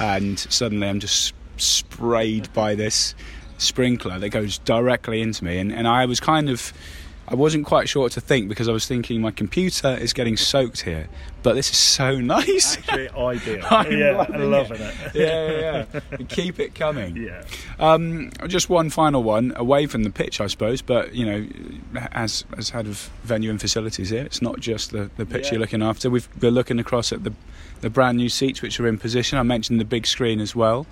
and 0.00 0.38
suddenly 0.38 0.88
I'm 0.88 0.98
just 0.98 1.34
sprayed 1.58 2.50
by 2.54 2.74
this 2.74 3.14
sprinkler 3.58 4.18
that 4.18 4.30
goes 4.30 4.56
directly 4.60 5.20
into 5.20 5.44
me, 5.44 5.58
and, 5.58 5.70
and 5.72 5.86
I 5.86 6.06
was 6.06 6.20
kind 6.20 6.48
of 6.48 6.72
I 7.26 7.34
wasn't 7.34 7.64
quite 7.66 7.88
sure 7.88 8.02
what 8.02 8.12
to 8.12 8.20
think 8.20 8.48
because 8.48 8.68
I 8.68 8.72
was 8.72 8.86
thinking 8.86 9.20
my 9.20 9.30
computer 9.30 9.96
is 9.96 10.12
getting 10.12 10.36
soaked 10.36 10.82
here, 10.82 11.08
but 11.42 11.54
this 11.54 11.70
is 11.70 11.76
so 11.78 12.16
nice. 12.20 12.76
Actually, 12.76 13.08
ideal. 13.10 13.64
I'm 13.70 13.92
yeah, 13.98 14.16
loving 14.16 14.50
loving 14.50 14.80
it. 14.80 14.94
it. 15.06 15.14
yeah, 15.14 15.50
yeah, 15.50 16.00
yeah. 16.18 16.26
Keep 16.28 16.60
it 16.60 16.74
coming. 16.74 17.16
Yeah. 17.16 17.44
Um, 17.78 18.30
just 18.46 18.68
one 18.68 18.90
final 18.90 19.22
one 19.22 19.52
away 19.56 19.86
from 19.86 20.02
the 20.04 20.10
pitch, 20.10 20.40
I 20.40 20.46
suppose. 20.48 20.82
But 20.82 21.14
you 21.14 21.24
know, 21.24 21.46
as 22.12 22.44
as 22.58 22.70
head 22.70 22.86
of 22.86 23.10
venue 23.22 23.50
and 23.50 23.60
facilities 23.60 24.10
here, 24.10 24.24
it's 24.24 24.42
not 24.42 24.60
just 24.60 24.90
the, 24.92 25.10
the 25.16 25.24
pitch 25.26 25.46
Yeah. 25.46 25.52
you're 25.52 25.60
looking 25.60 25.82
after. 25.82 26.10
We've, 26.10 26.28
we're 26.40 26.50
looking 26.50 26.78
across 26.78 27.12
at 27.12 27.24
the 27.24 27.32
the 27.80 27.90
brand 27.90 28.16
new 28.16 28.28
seats 28.28 28.62
which 28.62 28.78
are 28.80 28.86
in 28.86 28.98
position. 28.98 29.38
I 29.38 29.42
mentioned 29.42 29.78
the 29.80 29.84
big 29.84 30.06
screen 30.06 30.40
as 30.40 30.54
well. 30.56 30.86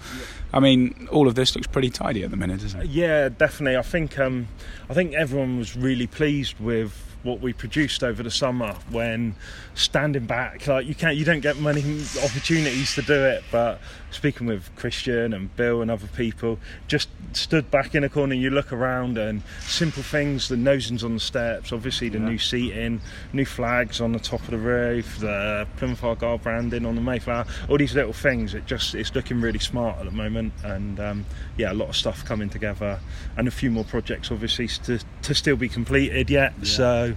I 0.52 0.60
mean, 0.60 1.08
all 1.10 1.28
of 1.28 1.34
this 1.34 1.54
looks 1.54 1.66
pretty 1.66 1.90
tidy 1.90 2.24
at 2.24 2.30
the 2.30 2.36
minute, 2.36 2.60
doesn't 2.60 2.82
it? 2.82 2.86
Yeah, 2.88 3.28
definitely. 3.30 3.76
I 3.76 3.82
think 3.82 4.18
um, 4.18 4.48
I 4.90 4.94
think 4.94 5.14
everyone 5.14 5.58
was 5.58 5.76
really 5.76 6.06
pleased 6.06 6.58
with 6.60 7.12
what 7.22 7.40
we 7.40 7.52
produced 7.52 8.02
over 8.02 8.22
the 8.22 8.30
summer. 8.30 8.74
When 8.90 9.36
standing 9.74 10.26
back, 10.26 10.66
like 10.66 10.86
you 10.86 10.94
can't, 10.94 11.16
you 11.16 11.24
don't 11.24 11.40
get 11.40 11.56
many 11.58 11.80
opportunities 12.22 12.94
to 12.96 13.02
do 13.02 13.24
it. 13.24 13.44
But 13.50 13.80
speaking 14.10 14.46
with 14.46 14.74
Christian 14.76 15.32
and 15.32 15.54
Bill 15.56 15.82
and 15.82 15.90
other 15.90 16.08
people, 16.08 16.58
just 16.88 17.08
stood 17.32 17.70
back 17.70 17.94
in 17.94 18.04
a 18.04 18.08
corner. 18.08 18.32
And 18.32 18.42
you 18.42 18.50
look 18.50 18.72
around 18.72 19.18
and 19.18 19.42
simple 19.60 20.02
things: 20.02 20.48
the 20.48 20.56
nosings 20.56 21.04
on 21.04 21.14
the 21.14 21.20
steps, 21.20 21.72
obviously 21.72 22.08
the 22.08 22.18
new 22.18 22.38
seating, 22.38 23.00
new 23.32 23.46
flags 23.46 24.00
on 24.00 24.12
the 24.12 24.20
top 24.20 24.40
of 24.40 24.50
the 24.50 24.58
roof, 24.58 25.18
the 25.18 25.66
Plymouth 25.76 26.02
Argyle 26.02 26.38
branding 26.38 26.84
on 26.84 26.94
the 26.96 27.00
Mayflower. 27.00 27.46
All 27.68 27.78
these 27.78 27.94
little 27.94 28.12
things. 28.12 28.54
It 28.54 28.66
just 28.66 28.94
it's 28.94 29.14
looking 29.14 29.40
really 29.40 29.60
smart 29.60 29.98
at 29.98 30.06
the 30.06 30.10
moment, 30.10 30.41
and 30.64 30.98
um, 30.98 31.26
yeah, 31.57 31.70
a 31.70 31.74
lot 31.74 31.88
of 31.90 31.96
stuff 31.96 32.24
coming 32.24 32.48
together, 32.48 32.98
and 33.37 33.46
a 33.46 33.50
few 33.50 33.70
more 33.70 33.85
projects 33.85 34.31
obviously 34.33 34.66
to 34.68 34.98
to 35.22 35.35
still 35.35 35.57
be 35.57 35.68
completed 35.68 36.31
yet. 36.31 36.55
So 36.66 37.14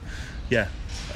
yeah. 0.49 0.67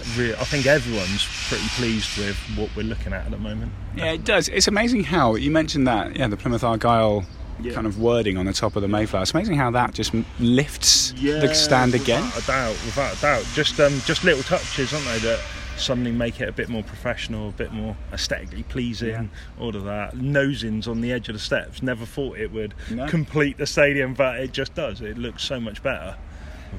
I 0.01 0.45
think 0.45 0.65
everyone's 0.65 1.27
pretty 1.49 1.67
pleased 1.75 2.17
with 2.17 2.37
what 2.55 2.73
we're 2.75 2.83
looking 2.83 3.11
at 3.11 3.25
at 3.25 3.31
the 3.31 3.37
moment. 3.37 3.73
Yeah, 3.97 4.13
it 4.13 4.23
does. 4.23 4.47
It's 4.47 4.67
amazing 4.67 5.03
how 5.03 5.35
you 5.35 5.51
mentioned 5.51 5.87
that. 5.87 6.15
Yeah, 6.15 6.27
the 6.27 6.37
Plymouth 6.37 6.63
Argyle 6.63 7.25
Yeah. 7.61 7.73
kind 7.73 7.85
of 7.85 7.99
wording 7.99 8.37
on 8.37 8.45
the 8.45 8.53
top 8.53 8.77
of 8.77 8.81
the 8.81 8.87
Mayflower. 8.87 9.23
It's 9.23 9.33
amazing 9.33 9.57
how 9.57 9.71
that 9.71 9.93
just 9.93 10.13
lifts 10.39 11.11
the 11.11 11.53
stand 11.53 11.95
again. 11.95 12.23
Without 12.33 12.43
a 12.43 12.47
doubt, 12.47 12.85
without 12.85 13.17
a 13.17 13.21
doubt. 13.21 13.45
Just 13.53 13.77
um, 13.81 14.01
just 14.05 14.23
little 14.23 14.43
touches, 14.43 14.93
aren't 14.93 15.05
they, 15.05 15.19
that 15.19 15.39
suddenly 15.79 16.11
make 16.11 16.39
it 16.41 16.49
a 16.49 16.51
bit 16.51 16.69
more 16.69 16.83
professional, 16.83 17.49
a 17.49 17.51
bit 17.51 17.71
more 17.71 17.95
aesthetically 18.13 18.63
pleasing. 18.63 19.29
All 19.59 19.75
of 19.75 19.83
that. 19.85 20.15
Nosings 20.15 20.87
on 20.87 21.01
the 21.01 21.11
edge 21.11 21.29
of 21.29 21.33
the 21.33 21.39
steps. 21.39 21.81
Never 21.81 22.05
thought 22.05 22.37
it 22.37 22.51
would 22.51 22.73
No. 22.89 23.07
complete 23.07 23.57
the 23.57 23.65
stadium, 23.67 24.13
but 24.13 24.39
it 24.39 24.51
just 24.51 24.75
does. 24.75 25.01
It 25.01 25.17
looks 25.17 25.43
so 25.43 25.59
much 25.59 25.81
better. 25.83 26.15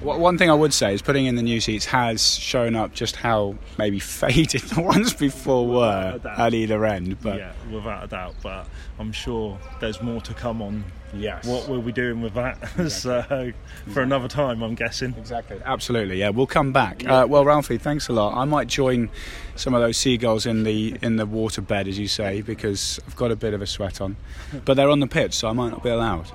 One 0.01 0.39
thing 0.39 0.51
I 0.51 0.55
would 0.55 0.73
say 0.73 0.95
is 0.95 1.03
putting 1.03 1.27
in 1.27 1.37
the 1.37 1.43
new 1.43 1.61
seats 1.61 1.85
has 1.87 2.35
shown 2.35 2.75
up 2.75 2.95
just 2.95 3.17
how 3.17 3.57
maybe 3.79 3.99
faded 3.99 4.63
the 4.63 4.81
ones 4.81 5.13
before 5.13 5.67
were 5.67 6.13
Without 6.15 6.39
at 6.39 6.55
either 6.55 6.85
end. 6.85 7.21
But 7.21 7.39
yeah, 7.39 7.53
without 7.71 8.05
a 8.05 8.07
doubt. 8.07 8.35
But 8.43 8.67
I'm 8.99 9.13
sure 9.13 9.59
there's 9.81 10.01
more 10.01 10.21
to 10.23 10.35
come 10.35 10.63
on 10.63 10.85
yes, 11.15 11.47
what 11.47 11.69
we'll 11.69 11.83
be 11.83 11.93
doing 11.93 12.23
with 12.23 12.35
that. 12.35 12.91
so 12.91 13.53
for 13.89 14.03
another 14.03 14.29
time, 14.29 14.63
I'm 14.63 14.75
guessing. 14.75 15.15
Exactly. 15.19 15.61
Absolutely. 15.65 16.19
Yeah, 16.19 16.31
we'll 16.31 16.47
come 16.47 16.73
back. 16.73 17.07
Uh, 17.07 17.27
well, 17.29 17.45
Ralphie, 17.45 17.79
thanks 17.79 18.09
a 18.09 18.13
lot. 18.13 18.37
I 18.37 18.45
might 18.45 18.69
join 18.69 19.11
some 19.57 19.75
of 19.75 19.81
those 19.81 19.97
seagulls 19.97 20.47
in 20.47 20.63
the 20.63 20.97
in 21.03 21.17
the 21.17 21.27
water 21.27 21.61
bed, 21.61 21.89
as 21.89 21.99
you 21.99 22.09
say, 22.09 22.41
because 22.41 23.01
I've 23.07 23.17
got 23.17 23.31
a 23.31 23.37
bit 23.37 23.55
of 23.55 23.61
a 23.61 23.67
sweat 23.67 24.01
on. 24.01 24.17
But 24.65 24.75
they're 24.75 24.91
on 24.91 25.01
the 25.01 25.07
pitch, 25.07 25.35
so 25.35 25.49
I 25.49 25.53
might 25.53 25.71
not 25.71 25.83
be 25.83 25.91
allowed. 25.91 26.31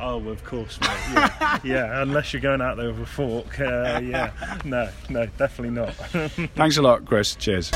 Oh, 0.00 0.28
of 0.28 0.44
course, 0.44 0.80
mate. 0.80 0.88
Yeah, 1.12 1.58
yeah. 1.64 2.02
Unless 2.02 2.32
you're 2.32 2.42
going 2.42 2.60
out 2.60 2.76
there 2.76 2.88
with 2.88 3.00
a 3.00 3.06
fork. 3.06 3.58
Uh, 3.60 4.00
yeah. 4.02 4.32
No, 4.64 4.88
no, 5.08 5.26
definitely 5.38 5.74
not. 5.74 5.94
Thanks 6.54 6.76
a 6.76 6.82
lot, 6.82 7.04
Chris. 7.04 7.34
Cheers. 7.34 7.70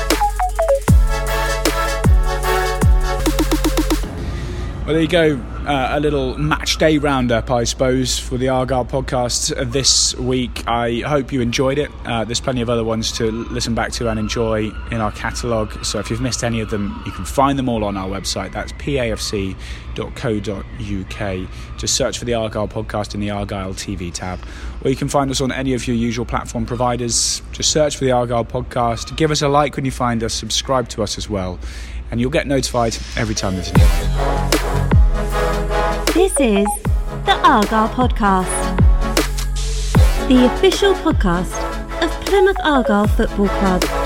Well, 4.87 4.93
there 4.93 5.03
you 5.03 5.09
go. 5.09 5.35
Uh, 5.67 5.89
a 5.91 5.99
little 5.99 6.37
match 6.37 6.77
day 6.77 6.97
roundup, 6.97 7.51
I 7.51 7.65
suppose, 7.65 8.17
for 8.17 8.37
the 8.37 8.47
Argyle 8.47 8.85
podcast 8.85 9.69
this 9.69 10.15
week. 10.15 10.65
I 10.65 11.01
hope 11.01 11.33
you 11.33 11.41
enjoyed 11.41 11.77
it. 11.77 11.91
Uh, 12.05 12.23
there's 12.23 12.39
plenty 12.39 12.61
of 12.61 12.69
other 12.69 12.85
ones 12.85 13.11
to 13.17 13.29
listen 13.29 13.75
back 13.75 13.91
to 13.91 14.09
and 14.09 14.17
enjoy 14.17 14.71
in 14.89 15.01
our 15.01 15.11
catalogue. 15.11 15.83
So 15.83 15.99
if 15.99 16.09
you've 16.09 16.21
missed 16.21 16.41
any 16.41 16.61
of 16.61 16.69
them, 16.69 17.03
you 17.05 17.11
can 17.11 17.25
find 17.25 17.59
them 17.59 17.67
all 17.67 17.83
on 17.83 17.97
our 17.97 18.07
website. 18.07 18.53
That's 18.53 18.71
pafc.co.uk. 18.71 19.57
Just 21.77 21.93
search 21.93 22.17
for 22.17 22.23
the 22.23 22.35
Argyle 22.35 22.69
podcast 22.69 23.13
in 23.13 23.19
the 23.19 23.31
Argyle 23.31 23.73
TV 23.73 24.13
tab. 24.13 24.39
Or 24.85 24.89
you 24.89 24.95
can 24.95 25.09
find 25.09 25.29
us 25.29 25.41
on 25.41 25.51
any 25.51 25.73
of 25.73 25.85
your 25.85 25.97
usual 25.97 26.25
platform 26.25 26.65
providers. 26.65 27.41
Just 27.51 27.71
search 27.71 27.97
for 27.97 28.05
the 28.05 28.11
Argyle 28.11 28.45
podcast. 28.45 29.17
Give 29.17 29.31
us 29.31 29.41
a 29.41 29.49
like 29.49 29.75
when 29.75 29.83
you 29.83 29.91
find 29.91 30.23
us, 30.23 30.33
subscribe 30.33 30.87
to 30.89 31.03
us 31.03 31.17
as 31.17 31.29
well, 31.29 31.59
and 32.11 32.19
you'll 32.19 32.29
get 32.29 32.47
notified 32.47 32.95
every 33.15 33.35
time 33.35 33.55
there's 33.55 33.69
a 33.69 33.73
new. 33.73 33.85
This 36.13 36.33
is 36.39 36.67
the 37.25 37.39
Argyle 37.43 37.89
Podcast, 37.89 38.77
the 40.27 40.45
official 40.53 40.93
podcast 40.95 41.53
of 42.03 42.11
Plymouth 42.25 42.57
Argyle 42.63 43.07
Football 43.07 43.47
Club. 43.47 43.96